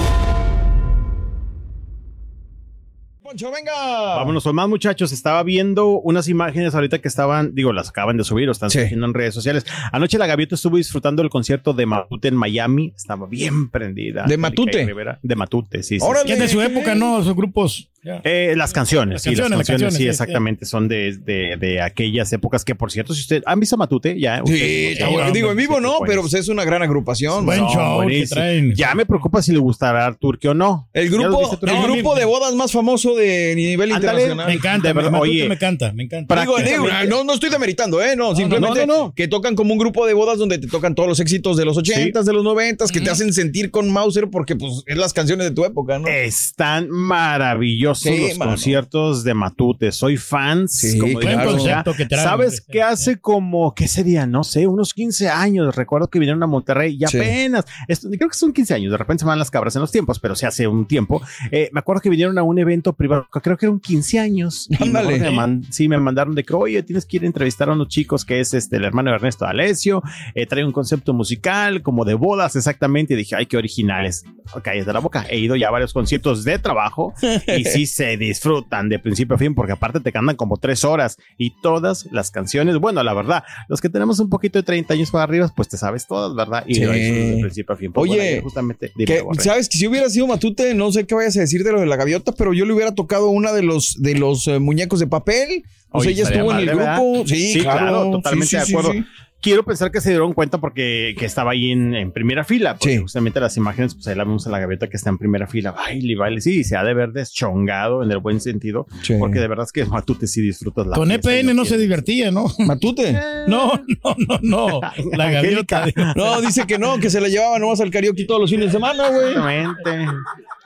Poncho, 3.31 3.51
venga. 3.53 3.73
Vámonos 4.17 4.43
con 4.43 4.57
más 4.57 4.69
muchachos. 4.69 5.13
Estaba 5.13 5.43
viendo 5.45 6.01
unas 6.01 6.27
imágenes 6.29 6.75
ahorita 6.75 6.99
que 6.99 7.07
estaban, 7.07 7.55
digo, 7.55 7.73
las 7.73 7.91
acaban 7.91 8.17
de 8.17 8.25
subir 8.25 8.49
o 8.49 8.53
están 8.53 8.71
Sí. 8.71 8.81
subiendo 8.81 9.07
en 9.07 9.15
redes 9.15 9.35
sociales. 9.35 9.65
Anoche 9.93 10.19
la 10.19 10.27
Gaviota 10.27 10.57
estuvo 10.57 10.77
disfrutando 10.79 11.23
del 11.23 11.31
concierto 11.31 11.73
de 11.73 11.87
Matute 11.87 12.29
en 12.29 12.35
Miami. 12.37 12.93
Estaba 12.97 13.27
bien 13.27 13.71
prendida. 13.71 14.25
¿De 14.27 14.37
Matute? 14.37 14.85
Rivera. 14.85 15.19
De 15.23 15.37
Matute, 15.37 15.83
sí. 15.83 16.01
sí, 16.01 16.05
Órale. 16.07 16.23
sí. 16.23 16.27
Que 16.27 16.33
es 16.35 16.39
de 16.41 16.49
su 16.49 16.61
época, 16.61 16.95
¿no? 16.95 17.21
Esos 17.21 17.37
grupos. 17.37 17.90
Eh, 18.03 18.55
las 18.57 18.73
canciones, 18.73 19.15
Las 19.15 19.23
sí, 19.23 19.31
las 19.31 19.41
canciones, 19.41 19.59
las 19.59 19.59
canciones, 19.59 19.67
canciones, 19.67 19.95
sí, 19.95 20.03
sí, 20.05 20.09
exactamente. 20.09 20.65
Son 20.65 20.89
de, 20.89 21.19
de, 21.19 21.57
de 21.59 21.81
aquellas 21.83 22.33
épocas 22.33 22.65
que, 22.65 22.75
por 22.75 22.91
cierto, 22.91 23.13
si 23.13 23.21
usted 23.21 23.43
han 23.45 23.61
visto 23.61 23.77
a 23.77 23.79
Matute, 23.79 24.19
ya. 24.19 24.43
Sí, 24.47 24.95
ya, 24.99 25.09
bueno. 25.09 25.31
digo, 25.33 25.51
en 25.51 25.57
vivo 25.59 25.81
no, 25.81 25.99
pues, 25.99 26.09
pero 26.09 26.23
pues 26.23 26.33
es 26.35 26.49
una 26.49 26.65
gran 26.65 26.83
agrupación. 26.83 27.45
Buen 27.45 27.61
¿no? 27.61 27.71
show 27.73 28.07
que 28.09 28.27
traen. 28.27 28.75
Ya 28.75 28.95
me 28.95 29.05
preocupa 29.05 29.43
si 29.43 29.53
le 29.53 29.59
gustará 29.59 30.07
a 30.07 30.15
Turque 30.15 30.49
o 30.49 30.55
no. 30.55 30.89
El 30.95 31.11
¿Ya 31.11 31.17
lo 31.19 31.23
grupo, 31.25 31.59
el 31.61 31.67
No, 31.75 31.83
grupo 31.83 32.15
mi- 32.15 32.21
de 32.21 32.25
bodas 32.25 32.55
más 32.55 32.73
famoso 32.73 33.15
de 33.15 33.53
nivel 33.55 33.93
Ándale. 33.93 34.13
internacional. 34.23 34.47
Me 34.47 34.53
encanta, 34.55 34.89
De 34.89 34.95
verdad, 34.95 35.21
oye, 35.21 35.47
me 35.49 35.55
encanta, 35.57 35.93
me 35.93 36.05
encanta. 36.05 36.41
Digo, 36.41 36.57
digo, 36.59 36.87
no, 37.09 37.25
no 37.25 37.35
estoy 37.35 37.51
demeritando, 37.51 38.03
¿eh? 38.03 38.17
No, 38.17 38.35
simplemente 38.35 38.87
no, 38.87 38.97
no. 39.09 39.15
que 39.15 39.29
tocan 39.29 39.55
como 39.55 39.73
un 39.75 39.79
grupo 39.79 40.07
de 40.07 40.15
bodas 40.15 40.39
donde 40.39 40.59
te 40.59 40.69
tocan 40.69 40.95
todos 40.95 41.09
los 41.09 41.21
éxitos 41.21 41.59
de 41.59 41.67
los 41.67 41.77
80s, 41.77 42.23
de 42.25 42.33
los 42.33 42.45
90s, 42.45 42.91
que 42.91 43.01
te 43.03 43.11
hacen 43.11 43.33
sentir 43.35 43.71
con 43.71 43.93
Mauser 43.93 44.29
porque 44.31 44.57
pues 44.57 44.83
es 44.87 44.97
las 44.97 45.13
canciones 45.13 45.47
de 45.49 45.55
tu 45.55 45.67
época, 45.67 45.99
¿no? 45.99 46.09
Están 46.09 46.89
maravillosos 46.89 47.90
Sí, 47.95 48.29
los 48.29 48.39
mano. 48.39 48.53
conciertos 48.53 49.25
de 49.25 49.35
Matute. 49.35 49.93
Soy 49.93 50.17
fans. 50.17 50.73
Sí, 50.73 50.99
como 50.99 51.19
claro. 51.19 51.95
que 51.97 52.07
traen. 52.07 52.25
¿Sabes 52.25 52.61
qué 52.61 52.83
hace 52.83 53.19
como, 53.19 53.75
qué 53.75 53.89
sería? 53.89 54.27
No 54.27 54.45
sé, 54.45 54.67
unos 54.67 54.95
15 54.95 55.29
años. 55.29 55.75
Recuerdo 55.75 56.09
que 56.09 56.19
vinieron 56.19 56.43
a 56.43 56.47
Monterrey 56.47 56.97
y 57.01 57.07
Sí. 57.07 57.17
apenas, 57.19 57.65
esto, 57.89 58.09
creo 58.11 58.29
que 58.29 58.37
son 58.37 58.53
15 58.53 58.75
años. 58.75 58.91
De 58.93 58.99
repente 58.99 59.23
se 59.23 59.27
van 59.27 59.39
las 59.39 59.51
cabras 59.51 59.75
en 59.77 59.81
los 59.83 59.91
tiempos, 59.93 60.19
pero 60.19 60.35
se 60.35 60.47
hace 60.47 60.67
un 60.67 60.87
tiempo. 60.87 61.21
Eh, 61.51 61.71
me 61.73 61.81
acuerdo 61.81 62.01
que 62.03 62.11
vinieron 62.11 62.37
a 62.39 62.43
un 62.43 62.59
evento 62.59 62.93
privado, 62.93 63.27
creo 63.43 63.57
que 63.57 63.67
eran 63.67 63.81
15 63.81 64.19
años. 64.19 64.69
Ándale. 64.81 65.19
me 65.19 65.31
man- 65.31 65.65
sí, 65.71 65.89
me 65.89 65.99
mandaron 65.99 66.35
de 66.35 66.45
que, 66.45 66.55
oye, 66.55 66.83
tienes 66.83 67.05
que 67.07 67.17
ir 67.19 67.25
a 67.25 67.27
entrevistar 67.27 67.69
a 67.69 67.73
unos 67.73 67.89
chicos 67.89 68.25
que 68.25 68.41
es 68.41 68.55
este, 68.55 68.77
el 68.77 68.85
hermano 68.85 69.11
de 69.11 69.17
Ernesto 69.17 69.45
Alessio. 69.47 70.03
Eh, 70.35 70.47
trae 70.47 70.65
un 70.65 70.73
concepto 70.73 71.13
musical 71.13 71.83
como 71.83 72.05
de 72.05 72.15
bodas 72.15 72.57
exactamente. 72.57 73.15
Y 73.15 73.17
dije, 73.17 73.37
ay, 73.37 73.47
qué 73.47 73.57
originales. 73.57 74.25
Cállate 74.63 74.93
la 74.93 74.99
boca. 75.01 75.27
He 75.29 75.39
ido 75.39 75.57
ya 75.57 75.69
a 75.69 75.71
varios 75.71 75.93
conciertos 75.93 76.45
de 76.45 76.59
trabajo 76.59 77.15
y 77.57 77.65
sí 77.65 77.80
se 77.87 78.17
disfrutan 78.17 78.89
de 78.89 78.99
principio 78.99 79.37
a 79.37 79.39
fin 79.39 79.55
porque 79.55 79.73
aparte 79.73 80.01
te 80.01 80.13
cantan 80.13 80.37
como 80.37 80.57
tres 80.57 80.85
horas 80.85 81.17
y 81.39 81.51
todas 81.63 82.07
las 82.13 82.31
canciones, 82.31 82.79
bueno, 82.79 83.03
la 83.03 83.15
verdad, 83.15 83.45
los 83.69 83.81
que 83.81 83.89
tenemos 83.89 84.19
un 84.21 84.29
poquito 84.31 84.59
de 84.59 84.63
30 84.63 84.95
años 84.95 85.11
para 85.11 85.25
arriba, 85.25 85.53
pues 85.55 85.69
te 85.69 85.77
sabes 85.77 86.07
todas, 86.07 86.35
¿verdad? 86.35 86.65
Y 86.67 86.75
Sí. 86.77 86.81
lo 86.85 86.93
de 86.93 87.39
principio 87.41 87.75
a 87.75 87.77
fin. 87.77 87.93
Pues, 87.93 88.11
Oye, 88.11 88.19
bueno, 88.21 88.43
justamente, 88.43 88.93
dime, 88.97 89.07
Que. 89.07 89.25
Sabes 89.43 89.69
que 89.69 89.79
si 89.79 89.87
hubiera 89.87 90.09
sido 90.09 90.27
Matute, 90.27 90.75
no 90.75 90.91
sé 90.93 91.07
qué 91.07 91.15
vayas 91.15 91.37
a 91.37 91.41
decir 91.41 91.65
de 91.65 91.73
lo 91.73 91.81
de 91.81 91.87
la 91.87 91.97
gaviota, 91.97 92.33
pero 92.33 92.53
yo 92.53 92.65
le 92.67 92.73
hubiera 92.73 92.95
tocado 92.95 93.29
una 93.29 93.53
de 93.53 93.63
los 93.63 94.01
de 94.01 94.15
los 94.15 94.47
eh, 94.49 94.59
muñecos 94.59 95.01
de 95.01 95.07
papel. 95.07 95.65
O 95.91 96.01
sea, 96.01 96.11
Oye, 96.11 96.21
ella 96.21 96.31
estuvo 96.31 96.53
en 96.53 96.59
el 96.59 96.67
grupo. 96.67 97.25
Sí, 97.27 97.53
Sí, 97.55 97.61
claro, 97.63 97.79
claro, 97.81 98.11
totalmente 98.13 98.47
Sí, 98.47 98.51
sí, 98.51 98.57
de 98.59 98.65
sí, 98.67 98.73
acuerdo. 98.75 99.05
Quiero 99.41 99.65
pensar 99.65 99.91
que 99.91 100.01
se 100.01 100.11
dieron 100.11 100.35
cuenta 100.35 100.59
porque 100.59 101.15
que 101.19 101.25
estaba 101.25 101.53
ahí 101.53 101.71
en, 101.71 101.95
en 101.95 102.13
primera 102.13 102.45
fila, 102.45 102.75
porque 102.77 102.97
Sí. 102.97 103.01
justamente 103.03 103.41
las 103.41 103.57
imágenes, 103.57 103.95
pues 103.95 104.07
ahí 104.09 104.15
la 104.15 104.25
vemos 104.25 104.47
a 104.47 104.51
la 104.51 104.59
gaviota 104.59 104.89
que 104.89 104.97
está 104.97 105.09
en 105.11 105.19
primera 105.19 105.47
fila, 105.47 105.73
baile, 105.73 106.15
baile, 106.17 106.41
sí, 106.41 106.63
se 106.65 106.77
ha 106.77 106.85
de 106.85 106.93
ver 106.95 107.13
deschongado 107.13 108.03
en 108.03 108.11
el 108.11 108.19
buen 108.19 108.41
sentido, 108.41 108.87
Sí. 109.03 109.15
porque 109.19 109.41
de 109.41 109.49
verdad 109.49 109.65
es 109.65 109.73
que 109.73 109.85
Matute 109.87 110.27
sí 110.27 110.41
disfrutas 110.43 110.87
la 110.87 110.97
Con 110.97 111.11
EPN 111.11 111.49
lo 111.49 111.55
no 111.55 111.65
se 111.65 111.71
quieres. 111.71 111.83
divertía, 111.83 112.31
¿no? 112.31 112.47
Matute. 112.59 113.13
No, 113.49 113.73
no, 114.05 114.17
no, 114.29 114.39
no. 114.43 114.81
La 115.17 115.31
gaviota. 115.31 115.87
No, 116.17 116.41
dice 116.41 116.67
que 116.67 116.79
no, 116.79 116.99
que 116.99 117.09
se 117.11 117.21
la 117.21 117.29
llevaba 117.29 117.59
nomás 117.59 117.81
al 117.81 117.91
karaoke 117.91 118.25
todos 118.25 118.43
los 118.43 118.51
fines 118.51 118.67
de 118.67 118.73
semana, 118.73 119.09
güey. 119.09 119.29
Exactamente. 119.31 120.07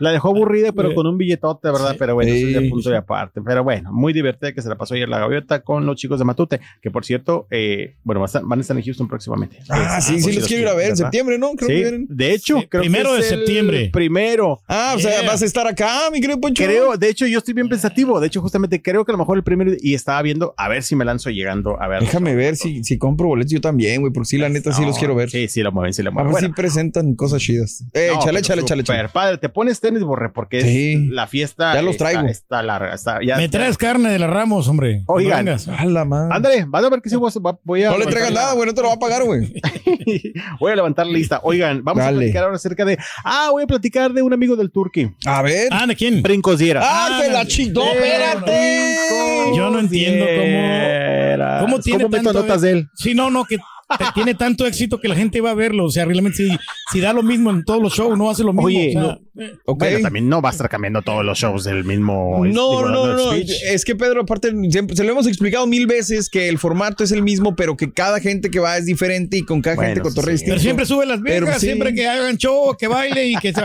La 0.01 0.11
dejó 0.11 0.29
aburrida, 0.31 0.73
pero 0.73 0.95
con 0.95 1.07
un 1.07 1.17
billetote, 1.17 1.71
¿verdad? 1.71 1.95
Pero 1.99 2.15
bueno, 2.15 2.33
eso 2.33 2.47
es 2.49 2.55
de 2.55 2.61
Sí. 2.63 2.69
punto 2.69 2.91
de 2.91 2.97
aparte. 2.97 3.41
Pero 3.45 3.63
bueno, 3.63 3.93
muy 3.93 4.13
divertida 4.13 4.53
que 4.53 4.61
se 4.61 4.69
la 4.69 4.77
pasó 4.77 4.95
ayer 4.95 5.09
la 5.09 5.19
gaviota 5.21 5.61
con 5.63 5.87
los 5.87 5.97
chicos 5.97 6.19
de 6.19 6.25
Matute, 6.25 6.61
que 6.83 6.91
por 6.91 7.05
cierto, 7.05 7.47
eh, 7.51 7.95
bueno, 8.03 8.21
van 8.21 8.25
a 8.25 8.27
estar- 8.27 8.43
van 8.45 8.59
a 8.59 8.63
estar 8.63 8.77
en 8.77 8.83
Houston 8.83 9.07
próximamente. 9.09 9.59
Ah, 9.69 10.01
sí, 10.01 10.21
sí, 10.21 10.33
si 10.33 10.39
los 10.41 10.49
quiero 10.49 10.63
ir 10.63 10.69
a 10.69 10.75
ver 10.75 10.91
en 10.91 10.97
septiembre, 10.97 11.39
¿no? 11.39 11.53
Creo 11.55 11.69
que 11.69 11.75
Sí, 11.77 11.81
vienen. 11.83 12.07
de 12.11 12.33
hecho, 12.33 12.59
Sí, 12.61 12.67
creo 12.69 12.83
primero 12.83 13.11
que 13.11 13.15
de 13.15 13.21
es 13.21 13.33
el 13.33 13.39
septiembre. 13.39 13.91
Primero. 13.93 14.61
Ah, 14.67 14.95
o 14.97 14.99
sea, 14.99 15.23
vas 15.23 15.43
a 15.43 15.45
estar 15.45 15.67
acá, 15.67 16.11
mi 16.13 16.21
querido 16.21 16.41
Poncho. 16.41 16.65
Creo, 16.65 16.97
de 16.97 17.09
hecho, 17.09 17.27
yo 17.27 17.39
estoy 17.39 17.55
bien 17.55 17.69
pensativo. 17.69 18.19
De 18.21 18.27
hecho, 18.27 18.41
justamente 18.41 18.83
creo 18.83 19.05
que 19.05 19.13
a 19.13 19.15
lo 19.15 19.19
mejor 19.19 19.37
el 19.37 19.45
primero 19.45 19.73
y 19.81 19.95
estaba 19.95 20.21
viendo 20.23 20.55
a 20.57 20.69
ver 20.69 20.83
si 20.83 20.97
me 20.97 21.05
lanzo 21.05 21.31
llegando 21.31 21.81
a 21.81 21.87
ver. 21.89 22.01
Déjame 22.01 22.35
ver 22.35 22.57
si, 22.57 22.83
si 22.83 22.99
compro 22.99 23.29
boletos 23.29 23.53
yo 23.53 23.61
también, 23.61 24.01
güey, 24.01 24.13
porque 24.13 24.27
sí, 24.27 24.39
la 24.39 24.49
neta, 24.49 24.73
sí 24.73 24.85
los 24.85 24.99
quiero 24.99 25.15
ver. 25.15 25.31
Sí, 25.31 25.47
sí, 25.49 25.63
lo 25.63 25.71
mueven, 25.73 25.93
sí 25.95 26.03
lo 26.03 26.11
A 26.11 26.13
mueven. 26.13 26.33
ver 26.33 26.43
si 26.43 26.49
presentan 26.51 27.15
cosas 27.15 27.41
chidas. 27.41 27.85
Eh, 27.93 28.09
no, 28.13 28.21
échale, 28.21 28.41
échale, 28.41 28.63
súper 28.63 28.81
échale. 28.81 29.09
padre. 29.09 29.39
Te 29.39 29.49
pones 29.49 29.81
tenis, 29.89 30.03
borre, 30.03 30.31
porque 30.31 30.59
es 30.59 30.65
Sí. 30.65 31.07
la 31.11 31.27
fiesta. 31.27 31.75
Ya 31.75 31.83
los 31.83 31.93
está- 31.93 32.11
traigo. 32.11 32.27
Está, 32.29 32.63
larga. 32.63 32.95
Está, 32.95 33.19
ya, 33.25 33.37
Me 33.37 33.49
traes 33.49 33.77
carne 33.79 34.11
de 34.11 34.19
la 34.19 34.27
Ramos, 34.27 34.67
hombre. 34.69 35.03
Oigan. 35.07 35.45
No 35.45 35.53
vengas. 35.53 35.69
A 35.69 35.85
la 35.85 36.05
madre. 36.05 36.35
Ándale, 36.35 36.65
vas 36.69 36.85
a 36.85 36.89
ver 36.91 37.01
que 37.03 37.11
sí 37.11 37.17
voy 37.17 37.83
a, 37.85 37.91
No 37.91 37.99
le 37.99 38.05
entregas 38.05 38.33
nada, 38.33 38.55
güey, 38.55 38.67
no 38.67 38.75
te 38.75 38.83
lo 38.83 38.89
va 38.89 38.95
a 38.95 38.99
pagar, 38.99 39.25
güey. 39.25 39.53
voy 40.61 40.73
a 40.73 40.77
levantar 40.77 41.07
la 41.07 41.13
lista. 41.13 41.41
Oigan, 41.43 41.85
vamos 41.85 42.03
Dale. 42.03 42.17
a 42.17 42.19
platicar 42.21 42.45
ahora 42.45 42.57
acerca 42.57 42.85
de. 42.85 42.99
Ah, 43.25 43.49
voy 43.51 43.63
a 43.63 43.67
platicar 43.67 44.13
de 44.13 44.23
un 44.23 44.33
amigo 44.33 44.57
del 44.57 44.71
Turqui. 44.71 45.11
A 45.27 45.43
ver. 45.43 45.69
Ah, 45.71 45.87
¿de 45.87 45.95
quién? 45.97 46.23
Brincos 46.23 46.59
Diera. 46.59 46.81
¡Ah, 46.83 47.21
te 47.23 47.31
la 47.31 47.47
chingó! 47.47 47.85
¡Espérate! 47.85 49.53
Yo 49.57 49.71
no 49.71 49.79
entiendo 49.81 50.25
cómo- 50.25 51.61
¿Cómo 51.61 51.81
tiene 51.81 52.05
meto 52.05 52.17
tanto 52.17 52.33
notas 52.33 52.61
de 52.63 52.71
él? 52.71 52.89
Sí, 52.95 53.15
no, 53.15 53.31
no, 53.31 53.45
que 53.45 53.59
tiene 54.15 54.35
tanto 54.35 54.67
éxito 54.67 55.01
que 55.01 55.09
la 55.09 55.15
gente 55.15 55.41
va 55.41 55.51
a 55.51 55.55
verlo. 55.55 55.85
O 55.87 55.91
sea, 55.91 56.05
realmente 56.05 56.37
si, 56.39 56.57
si 56.93 57.01
da 57.01 57.13
lo 57.13 57.23
mismo 57.23 57.51
en 57.51 57.65
todos 57.65 57.83
los 57.83 57.95
shows, 57.95 58.17
no 58.17 58.31
hace 58.31 58.43
lo 58.43 58.53
mismo. 58.53 58.67
Oye, 58.67 58.89
o 58.97 59.03
sea, 59.03 59.19
no. 59.35 59.87
eh, 59.87 60.01
también 60.03 60.29
no 60.29 60.41
va 60.41 60.51
a 60.51 60.53
estar 60.53 60.69
cambiando 60.69 61.03
todos 61.03 61.25
los 61.25 61.39
shows 61.39 61.65
del 61.65 61.85
mismo. 61.85 62.45
No, 62.45 62.71
digo, 62.71 62.89
no, 62.89 63.15
no. 63.15 63.33
Es 63.33 63.85
que 63.85 63.97
Pedro, 63.97 64.23
aparte, 64.23 64.53
se 64.95 65.05
lo 65.05 65.13
hemos 65.13 65.27
explicado 65.27 65.67
mil 65.67 65.87
veces 65.87 66.29
que 66.29 66.49
el 66.49 66.59
formato 66.59 67.05
es 67.05 67.13
el 67.13 67.23
mismo, 67.23 67.57
pero 67.57 67.77
que 67.77 67.93
cada 67.93 68.21
gente 68.21 68.51
que 68.51 68.61
va 68.61 68.79
es 68.79 68.87
diferente 68.87 69.39
y 69.39 69.43
con 69.43 69.61
cada 69.63 69.77
Bueno, 69.77 69.95
gente 69.95 70.09
cotorrea 70.09 70.37
sí. 70.37 70.45
Pero 70.47 70.59
siempre 70.59 70.87
sube 70.87 71.07
las 71.07 71.21
Pero 71.23 71.47
viejas, 71.47 71.61
sí. 71.61 71.67
siempre 71.67 71.95
que 71.95 72.07
hagan 72.07 72.37
show, 72.37 72.77
que 72.79 72.87
baile 72.87 73.29
y 73.29 73.37
que 73.37 73.53
se 73.53 73.61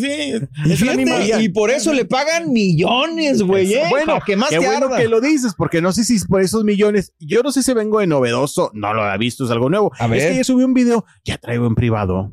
sí, 0.00 0.86
Y, 1.40 1.48
por 1.50 1.70
eso 1.70 1.92
le 1.92 2.04
pagan 2.04 2.52
millones, 2.52 3.42
güey. 3.42 3.74
¿eh? 3.74 3.84
Bueno, 3.90 4.18
que 4.24 4.36
más 4.36 4.50
qué 4.50 4.58
te 4.58 4.66
bueno 4.66 4.86
arda. 4.86 4.98
que 4.98 5.08
lo 5.08 5.20
dices, 5.20 5.54
porque 5.56 5.80
no 5.80 5.92
sé 5.92 6.04
si 6.04 6.18
por 6.26 6.42
esos 6.42 6.64
millones, 6.64 7.12
yo 7.20 7.42
no 7.42 7.52
sé 7.52 7.62
si 7.62 7.72
vengo 7.72 8.00
de 8.00 8.06
novedoso, 8.06 8.70
no 8.74 8.94
lo 8.94 9.02
había 9.02 9.16
visto, 9.16 9.35
es 9.44 9.50
algo 9.50 9.68
nuevo. 9.68 9.92
A 9.98 10.06
ver. 10.06 10.20
Es 10.20 10.26
que 10.30 10.36
yo 10.38 10.44
subí 10.44 10.64
un 10.64 10.74
video, 10.74 11.04
ya 11.24 11.38
traigo 11.38 11.66
en 11.66 11.74
privado. 11.74 12.30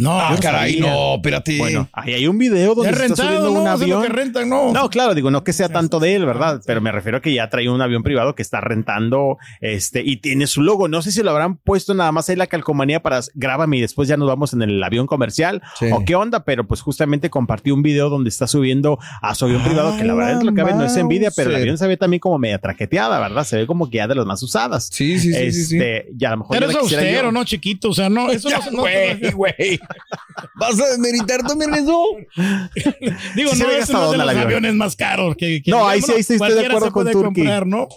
No, 0.00 0.18
Ah, 0.20 0.36
caray, 0.40 0.74
sabía. 0.78 0.90
no, 0.90 1.14
espérate. 1.16 1.58
Bueno, 1.58 1.88
ahí 1.92 2.14
hay 2.14 2.26
un 2.26 2.38
video 2.38 2.74
donde 2.74 2.90
Es 2.92 2.98
se 2.98 3.06
está 3.06 3.24
subiendo 3.24 3.48
un 3.52 3.58
no, 3.58 3.64
lo 3.64 3.70
avión. 3.70 4.02
que 4.02 4.08
rentan, 4.08 4.48
no. 4.48 4.72
No, 4.72 4.88
claro, 4.90 5.14
digo, 5.14 5.30
no 5.30 5.44
que 5.44 5.52
sea 5.52 5.68
tanto 5.68 6.00
de 6.00 6.14
él, 6.16 6.24
¿verdad? 6.26 6.60
Pero 6.66 6.80
me 6.80 6.90
refiero 6.92 7.18
a 7.18 7.20
que 7.20 7.32
ya 7.34 7.48
trae 7.50 7.68
un 7.68 7.80
avión 7.82 8.02
privado 8.02 8.34
que 8.34 8.42
está 8.42 8.60
rentando, 8.60 9.36
este, 9.60 10.02
y 10.04 10.16
tiene 10.18 10.46
su 10.46 10.62
logo. 10.62 10.88
No 10.88 11.02
sé 11.02 11.12
si 11.12 11.22
lo 11.22 11.30
habrán 11.30 11.56
puesto 11.56 11.94
nada 11.94 12.12
más 12.12 12.28
ahí 12.28 12.36
la 12.36 12.46
calcomanía 12.46 13.02
para 13.02 13.20
grábame 13.34 13.76
y 13.78 13.80
después 13.80 14.08
ya 14.08 14.16
nos 14.16 14.28
vamos 14.28 14.52
en 14.52 14.62
el 14.62 14.82
avión 14.82 15.06
comercial 15.06 15.62
Sí. 15.78 15.86
o 15.92 16.04
qué 16.04 16.14
onda, 16.14 16.44
pero 16.44 16.66
pues 16.66 16.80
justamente 16.80 17.28
compartió 17.30 17.74
un 17.74 17.82
video 17.82 18.08
donde 18.08 18.30
está 18.30 18.46
subiendo 18.46 18.98
a 19.22 19.34
su 19.34 19.44
avión 19.44 19.62
privado, 19.62 19.96
que 19.96 20.04
la 20.04 20.12
¡A 20.12 20.16
verdad 20.16 20.38
es 20.38 20.44
lo 20.44 20.52
que 20.52 20.58
la 20.62 20.64
ve, 20.64 20.74
no 20.74 20.84
es 20.84 20.96
envidia, 20.96 21.30
pero 21.34 21.50
el 21.50 21.56
avión 21.56 21.78
se 21.78 21.86
ve 21.86 21.96
también 21.96 22.20
como 22.20 22.38
media 22.38 22.58
traqueteada, 22.58 23.18
¿verdad? 23.20 23.44
Se 23.44 23.56
ve 23.56 23.66
como 23.66 23.90
que 23.90 23.98
ya 23.98 24.08
de 24.08 24.14
las 24.14 24.26
más 24.26 24.42
usadas. 24.42 24.88
Sí, 24.92 25.18
sí, 25.18 25.32
sí, 25.32 25.52
sí, 25.52 25.64
sí. 25.64 25.76
Este, 25.76 26.08
ya 26.16 26.28
a 26.28 26.30
lo 26.32 26.38
mejor 26.38 26.56
Pero 26.58 26.70
es 26.70 26.76
austero, 26.76 27.22
yo. 27.28 27.32
¿no? 27.32 27.44
Chiquito, 27.44 27.90
o 27.90 27.94
sea, 27.94 28.08
no, 28.08 28.30
eso 28.30 28.48
no, 28.50 28.58
no 28.72 28.80
Güey, 28.82 29.30
güey. 29.32 29.80
¿Vas 30.54 30.80
a 30.80 30.88
demeritar 30.92 31.42
también 31.42 31.74
eso? 31.74 32.02
Digo, 33.34 33.50
Sí 33.52 33.62
no 33.62 33.70
es 33.70 33.88
uno 33.90 34.10
de 34.10 34.12
el 34.12 34.18
los 34.18 34.28
avión. 34.28 34.44
aviones 34.46 34.74
más 34.74 34.96
caros 34.96 35.34
que, 35.36 35.62
que 35.62 35.70
No, 35.70 35.86
ahí 35.88 36.00
sí, 36.02 36.12
ahí 36.12 36.22
sí 36.22 36.34
estoy 36.34 36.54
de 36.54 36.66
acuerdo 36.66 36.86
se 36.86 36.92
con 36.92 37.02
puede 37.04 37.12
Turki. 37.12 37.42
¿no? 37.66 37.88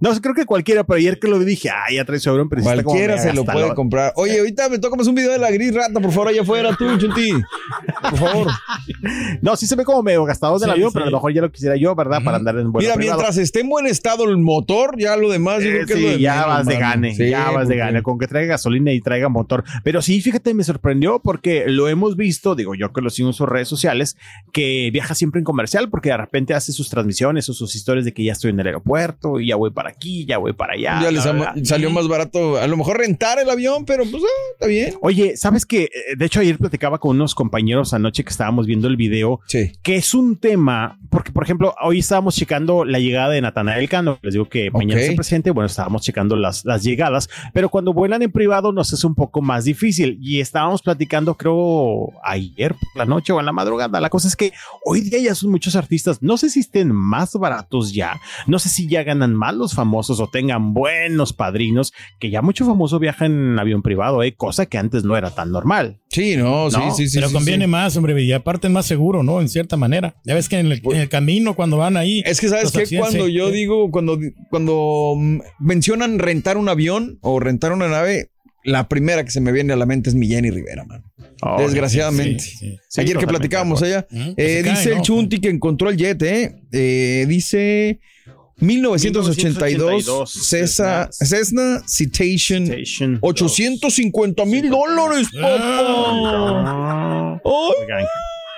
No, 0.00 0.20
creo 0.20 0.34
que 0.34 0.44
cualquiera, 0.46 0.84
pero 0.84 0.98
ayer 0.98 1.18
que 1.18 1.28
lo 1.28 1.38
vi 1.38 1.44
dije, 1.44 1.70
ay, 1.70 1.96
ya 1.96 2.04
trae 2.04 2.18
su 2.18 2.30
avión, 2.30 2.48
pero 2.48 2.62
Cualquiera 2.62 3.18
se 3.18 3.32
lo 3.32 3.44
puede 3.44 3.74
comprar. 3.74 4.12
Oye, 4.16 4.38
ahorita 4.38 4.68
me 4.68 4.78
toca 4.78 4.96
más 4.96 5.06
un 5.06 5.14
video 5.14 5.32
de 5.32 5.38
la 5.38 5.50
gris 5.50 5.74
rata, 5.74 6.00
por 6.00 6.10
favor, 6.10 6.28
allá 6.28 6.42
afuera, 6.42 6.74
tú, 6.76 6.96
Chunti. 6.98 7.32
Por 8.10 8.18
favor. 8.18 8.48
No, 9.40 9.56
sí 9.56 9.66
se 9.66 9.76
ve 9.76 9.84
como 9.84 10.02
medio 10.02 10.24
gastado 10.24 10.58
del 10.58 10.68
Sí, 10.68 10.72
avión, 10.72 10.90
sí. 10.90 10.94
pero 10.94 11.06
a 11.06 11.10
lo 11.10 11.16
mejor 11.16 11.32
ya 11.34 11.40
lo 11.42 11.50
quisiera 11.50 11.76
yo, 11.76 11.94
¿verdad? 11.94 12.20
Para 12.24 12.36
andar 12.38 12.56
en 12.58 12.70
vuelo 12.72 12.86
Mira, 12.86 12.94
privado. 12.96 13.18
mientras 13.18 13.38
esté 13.38 13.60
en 13.60 13.68
buen 13.68 13.86
estado 13.86 14.24
el 14.28 14.38
motor, 14.38 14.96
ya 14.98 15.16
lo 15.16 15.30
demás, 15.30 15.62
yo 15.62 15.70
Eh, 15.70 15.72
creo 15.72 15.86
que 15.86 15.92
es 15.92 15.98
sí, 15.98 16.04
lo 16.04 16.10
de 16.12 16.18
ya 16.20 16.32
menos, 16.34 16.46
vas 16.48 16.66
de 16.66 16.76
gane, 16.76 17.14
ya 17.30 17.50
vas 17.50 17.68
de 17.68 17.76
gane, 17.76 18.02
con 18.02 18.18
que 18.18 18.26
traiga 18.26 18.52
gasolina 18.54 18.92
y 18.92 19.00
traiga 19.00 19.28
motor. 19.28 19.64
Pero 19.84 20.02
sí, 20.02 20.20
fíjate, 20.20 20.54
me 20.54 20.64
sorprendió 20.64 21.18
porque 21.32 21.64
lo 21.66 21.88
hemos 21.88 22.14
visto, 22.14 22.54
digo 22.54 22.74
yo 22.74 22.92
que 22.92 23.00
lo 23.00 23.08
sigo 23.08 23.30
en 23.30 23.32
sus 23.32 23.48
redes 23.48 23.66
sociales, 23.66 24.18
que 24.52 24.90
viaja 24.92 25.14
siempre 25.14 25.38
en 25.38 25.44
comercial 25.46 25.88
porque 25.88 26.10
de 26.10 26.18
repente 26.18 26.52
hace 26.52 26.72
sus 26.72 26.90
transmisiones 26.90 27.48
o 27.48 27.54
sus 27.54 27.74
historias 27.74 28.04
de 28.04 28.12
que 28.12 28.22
ya 28.22 28.32
estoy 28.32 28.50
en 28.50 28.60
el 28.60 28.66
aeropuerto 28.66 29.40
y 29.40 29.46
ya 29.46 29.56
voy 29.56 29.70
para 29.70 29.88
aquí, 29.88 30.26
ya 30.26 30.36
voy 30.36 30.52
para 30.52 30.74
allá. 30.74 31.00
Ya 31.02 31.10
les 31.10 31.66
salió 31.66 31.88
más 31.90 32.06
barato, 32.06 32.58
a 32.58 32.66
lo 32.66 32.76
mejor 32.76 32.98
rentar 32.98 33.38
el 33.38 33.48
avión, 33.48 33.86
pero 33.86 34.04
pues 34.04 34.22
ah, 34.22 34.50
está 34.52 34.66
bien. 34.66 34.92
Oye, 35.00 35.38
¿sabes 35.38 35.64
qué? 35.64 35.84
Eh, 35.84 36.16
De 36.18 36.26
hecho, 36.26 36.40
ayer 36.40 36.58
platicaba 36.58 36.98
con 36.98 37.16
unos 37.16 37.34
compañeros 37.34 37.94
anoche 37.94 38.24
que 38.24 38.30
estábamos 38.30 38.66
viendo 38.66 38.88
el 38.88 38.96
video 38.98 39.40
Sí. 39.46 39.72
que 39.82 39.96
es 39.96 40.12
un 40.12 40.36
tema, 40.36 40.98
porque 41.08 41.32
por 41.32 41.44
ejemplo, 41.44 41.74
hoy 41.82 42.00
estábamos 42.00 42.36
checando 42.36 42.84
la 42.84 42.98
llegada 42.98 43.30
de 43.30 43.40
Natanael 43.40 43.88
Cano, 43.88 44.18
les 44.20 44.34
digo 44.34 44.50
que 44.50 44.70
mañana 44.70 44.96
Ok. 45.00 45.04
es 45.04 45.08
el 45.08 45.16
presidente, 45.16 45.50
bueno, 45.50 45.66
estábamos 45.66 46.02
checando 46.02 46.36
las, 46.36 46.66
las 46.66 46.82
llegadas, 46.82 47.30
pero 47.54 47.70
cuando 47.70 47.94
vuelan 47.94 48.20
en 48.20 48.30
privado 48.32 48.70
nos 48.72 48.92
es 48.92 49.02
un 49.04 49.14
poco 49.14 49.40
más 49.40 49.64
difícil 49.64 50.18
y 50.20 50.40
estábamos 50.40 50.82
platicando, 50.82 51.21
creo, 51.36 52.10
ayer 52.22 52.74
por 52.74 52.96
la 52.96 53.04
noche 53.04 53.32
o 53.32 53.40
en 53.40 53.46
la 53.46 53.52
madrugada. 53.52 54.00
La 54.00 54.10
cosa 54.10 54.28
es 54.28 54.36
que 54.36 54.52
hoy 54.84 55.00
día 55.00 55.18
ya 55.18 55.34
son 55.34 55.50
muchos 55.50 55.76
artistas, 55.76 56.22
no 56.22 56.36
sé 56.36 56.50
si 56.50 56.60
estén 56.60 56.92
más 56.92 57.32
baratos 57.34 57.92
ya, 57.92 58.20
no 58.46 58.58
sé 58.58 58.68
si 58.68 58.88
ya 58.88 59.02
ganan 59.02 59.34
más 59.34 59.54
los 59.54 59.74
famosos 59.74 60.20
o 60.20 60.28
tengan 60.28 60.74
buenos 60.74 61.32
padrinos, 61.32 61.92
que 62.18 62.30
ya 62.30 62.42
mucho 62.42 62.66
famoso 62.66 62.98
viaja 62.98 63.26
en 63.26 63.58
avión 63.58 63.82
privado, 63.82 64.22
eh, 64.22 64.34
cosa 64.34 64.66
que 64.66 64.78
antes 64.78 65.04
no 65.04 65.16
era 65.16 65.30
tan 65.30 65.50
normal. 65.50 66.00
Sí, 66.08 66.36
no, 66.36 66.70
sí, 66.70 66.76
No, 66.76 66.94
sí, 66.94 67.08
sí. 67.08 67.16
Pero 67.16 67.28
sí, 67.28 67.34
conviene 67.34 67.64
sí. 67.64 67.70
más, 67.70 67.96
hombre, 67.96 68.20
y 68.22 68.32
aparte 68.32 68.66
es 68.66 68.72
más 68.72 68.86
seguro, 68.86 69.22
¿no? 69.22 69.40
En 69.40 69.48
cierta 69.48 69.76
manera. 69.76 70.14
Ya 70.24 70.34
ves 70.34 70.48
que 70.48 70.58
en 70.58 70.66
el, 70.66 70.82
en 70.84 70.96
el 70.96 71.08
camino, 71.08 71.54
cuando 71.54 71.78
van 71.78 71.96
ahí. 71.96 72.22
Es 72.26 72.40
que, 72.40 72.48
¿sabes 72.48 72.70
qué? 72.70 72.82
accidentes, 72.82 73.10
Cuando 73.10 73.28
yo 73.28 73.50
digo, 73.50 73.90
cuando, 73.90 74.18
cuando 74.50 75.14
mencionan 75.58 76.18
rentar 76.18 76.56
un 76.56 76.68
avión 76.68 77.18
o 77.22 77.40
rentar 77.40 77.72
una 77.72 77.88
nave, 77.88 78.30
la 78.64 78.88
primera 78.88 79.24
que 79.24 79.30
se 79.30 79.40
me 79.40 79.52
viene 79.52 79.72
a 79.72 79.76
la 79.76 79.86
mente 79.86 80.10
es 80.10 80.14
mi 80.14 80.28
Jenny 80.28 80.50
Rivera, 80.50 80.84
man. 80.84 81.02
Oh, 81.42 81.56
Desgraciadamente. 81.58 82.44
Sí, 82.44 82.56
sí. 82.56 82.78
Sí, 82.88 83.00
Ayer 83.00 83.16
que 83.16 83.26
platicábamos 83.26 83.82
allá, 83.82 84.06
eh, 84.10 84.34
cae, 84.36 84.62
dice 84.62 84.90
el 84.90 84.98
¿no? 84.98 85.02
Chunti 85.02 85.40
que 85.40 85.48
encontró 85.48 85.90
el 85.90 85.96
jet, 85.96 86.22
¿eh? 86.22 86.54
Eh, 86.70 87.24
dice 87.28 88.00
1982 88.58 90.30
Cessna, 90.30 91.08
Cessna 91.10 91.82
Citation 91.86 92.64
Station 92.64 93.18
850 93.20 94.44
mil 94.44 94.70
dólares, 94.70 95.28
papá. 95.32 97.40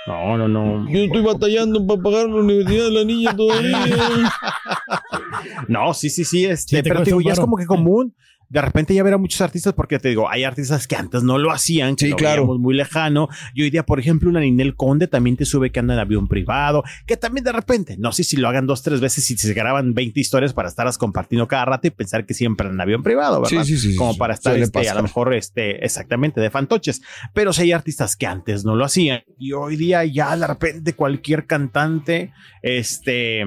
No, 0.06 0.36
no, 0.36 0.48
no. 0.48 0.86
yo 0.90 1.04
estoy 1.04 1.22
batallando 1.22 1.86
para 1.86 2.02
pagar 2.02 2.28
la 2.28 2.42
universidad 2.42 2.84
de 2.84 2.90
la 2.90 3.04
niña 3.04 3.34
todavía. 3.34 3.78
No, 5.68 5.94
sí, 5.94 6.10
sí, 6.10 6.24
sí. 6.24 6.44
Este, 6.44 6.76
Sí, 6.76 6.82
pero 6.82 7.04
digo, 7.04 7.20
ya 7.20 7.32
es 7.32 7.40
como 7.40 7.56
que 7.56 7.66
común. 7.66 8.14
De 8.54 8.60
repente 8.60 8.94
ya 8.94 9.02
ver 9.02 9.14
a 9.14 9.18
muchos 9.18 9.40
artistas, 9.40 9.72
porque 9.72 9.98
te 9.98 10.10
digo, 10.10 10.30
hay 10.30 10.44
artistas 10.44 10.86
que 10.86 10.94
antes 10.94 11.24
no 11.24 11.38
lo 11.38 11.50
hacían, 11.50 11.96
que 11.96 12.04
Sí, 12.04 12.10
lo 12.12 12.16
claro. 12.16 12.46
muy 12.46 12.72
lejano. 12.72 13.28
Y 13.52 13.62
hoy 13.62 13.70
día, 13.70 13.84
por 13.84 13.98
ejemplo, 13.98 14.30
una 14.30 14.38
Ninel 14.38 14.76
Conde 14.76 15.08
también 15.08 15.36
te 15.36 15.44
sube 15.44 15.72
que 15.72 15.80
anda 15.80 15.94
en 15.94 15.98
avión 15.98 16.28
privado, 16.28 16.84
que 17.04 17.16
también 17.16 17.42
de 17.42 17.50
repente, 17.50 17.96
no 17.98 18.12
sé 18.12 18.22
si 18.22 18.36
lo 18.36 18.48
hagan 18.48 18.68
dos, 18.68 18.84
tres 18.84 19.00
veces 19.00 19.28
y 19.28 19.36
se 19.36 19.52
graban 19.54 19.92
20 19.92 20.20
historias 20.20 20.52
para 20.52 20.68
estarlas 20.68 20.98
compartiendo 20.98 21.48
cada 21.48 21.64
rato 21.64 21.88
y 21.88 21.90
pensar 21.90 22.26
que 22.26 22.32
siempre 22.32 22.68
en 22.68 22.80
avión 22.80 23.02
privado, 23.02 23.42
¿verdad? 23.42 23.64
Sí, 23.64 23.76
sí, 23.76 23.90
sí, 23.90 23.96
Como 23.96 24.16
para 24.16 24.34
estar 24.34 24.56
este, 24.56 24.88
a 24.88 24.94
lo 24.94 25.02
mejor 25.02 25.34
este, 25.34 25.84
exactamente 25.84 26.40
de 26.40 26.48
fantoches. 26.48 27.02
Pero 27.32 27.52
sí 27.52 27.62
hay 27.62 27.72
artistas 27.72 28.14
que 28.14 28.28
antes 28.28 28.64
no 28.64 28.76
lo 28.76 28.84
hacían 28.84 29.22
y 29.36 29.50
hoy 29.50 29.74
día 29.74 30.04
ya 30.04 30.36
de 30.36 30.46
repente 30.46 30.92
cualquier 30.92 31.46
cantante, 31.48 32.32
este, 32.62 33.44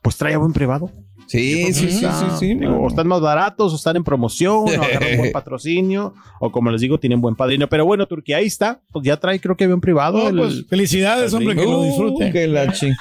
pues 0.00 0.16
trae 0.16 0.34
avión 0.34 0.52
privado. 0.52 0.92
Sí, 1.28 1.72
sí, 1.74 1.90
sí, 1.90 2.06
sí, 2.06 2.26
sí. 2.38 2.54
Digo, 2.54 2.76
o 2.80 2.88
están 2.88 3.06
más 3.06 3.20
baratos, 3.20 3.72
o 3.72 3.76
están 3.76 3.96
en 3.96 4.02
promoción, 4.04 4.64
o 4.68 4.82
agarran 4.82 5.18
buen 5.18 5.32
patrocinio, 5.32 6.14
o 6.40 6.50
como 6.50 6.70
les 6.70 6.80
digo, 6.80 6.98
tienen 6.98 7.20
buen 7.20 7.36
padrino. 7.36 7.68
Pero 7.68 7.84
bueno, 7.84 8.06
Turquía, 8.06 8.38
ahí 8.38 8.46
está. 8.46 8.80
Pues 8.90 9.04
ya 9.04 9.16
trae, 9.18 9.38
creo 9.40 9.56
que 9.56 9.64
avión 9.64 9.80
privado. 9.80 10.28
El- 10.28 10.38
pues, 10.38 10.66
felicidades, 10.68 11.32
hombre, 11.34 11.54
que 11.54 11.62
lo 11.64 11.80
Uh, 11.80 11.84
disfrute. 11.84 12.32
que 12.32 12.46
la 12.48 12.72
chi- 12.72 12.92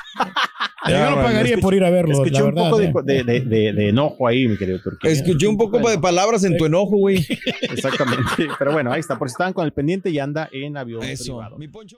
Yo 0.90 1.10
no 1.10 1.16
pagaría 1.18 1.56
escuché- 1.56 1.62
por 1.62 1.74
ir 1.74 1.84
a 1.84 1.90
verlo, 1.90 2.12
Escuché 2.14 2.32
la 2.40 2.46
un 2.46 2.54
poco 2.56 2.78
de, 2.78 3.18
eh. 3.20 3.24
de- 3.24 3.24
de- 3.24 3.40
de- 3.42 3.74
de 3.74 3.90
enojo 3.90 4.28
ahí, 4.28 4.48
mi 4.48 4.58
querido 4.58 4.80
Turquía. 4.82 5.10
Escuché 5.10 5.48
un 5.48 5.58
poco 5.58 5.80
de 5.90 5.98
palabras 5.98 6.44
en 6.44 6.58
tu 6.58 6.66
enojo, 6.66 6.98
güey. 6.98 7.26
Exactamente. 7.62 8.48
Pero 8.60 8.72
bueno, 8.74 8.92
ahí 8.92 9.00
está. 9.00 9.18
Por 9.18 9.30
si 9.30 9.34
estaban 9.34 9.54
con 9.54 9.66
el 9.66 9.72
pendiente, 9.74 10.10
y 10.10 10.20
anda 10.20 10.50
en 10.52 10.78
avión 10.78 11.04
Eso. 11.04 11.24
privado. 11.38 11.58
Mi 11.58 11.68
poncho. 11.68 11.98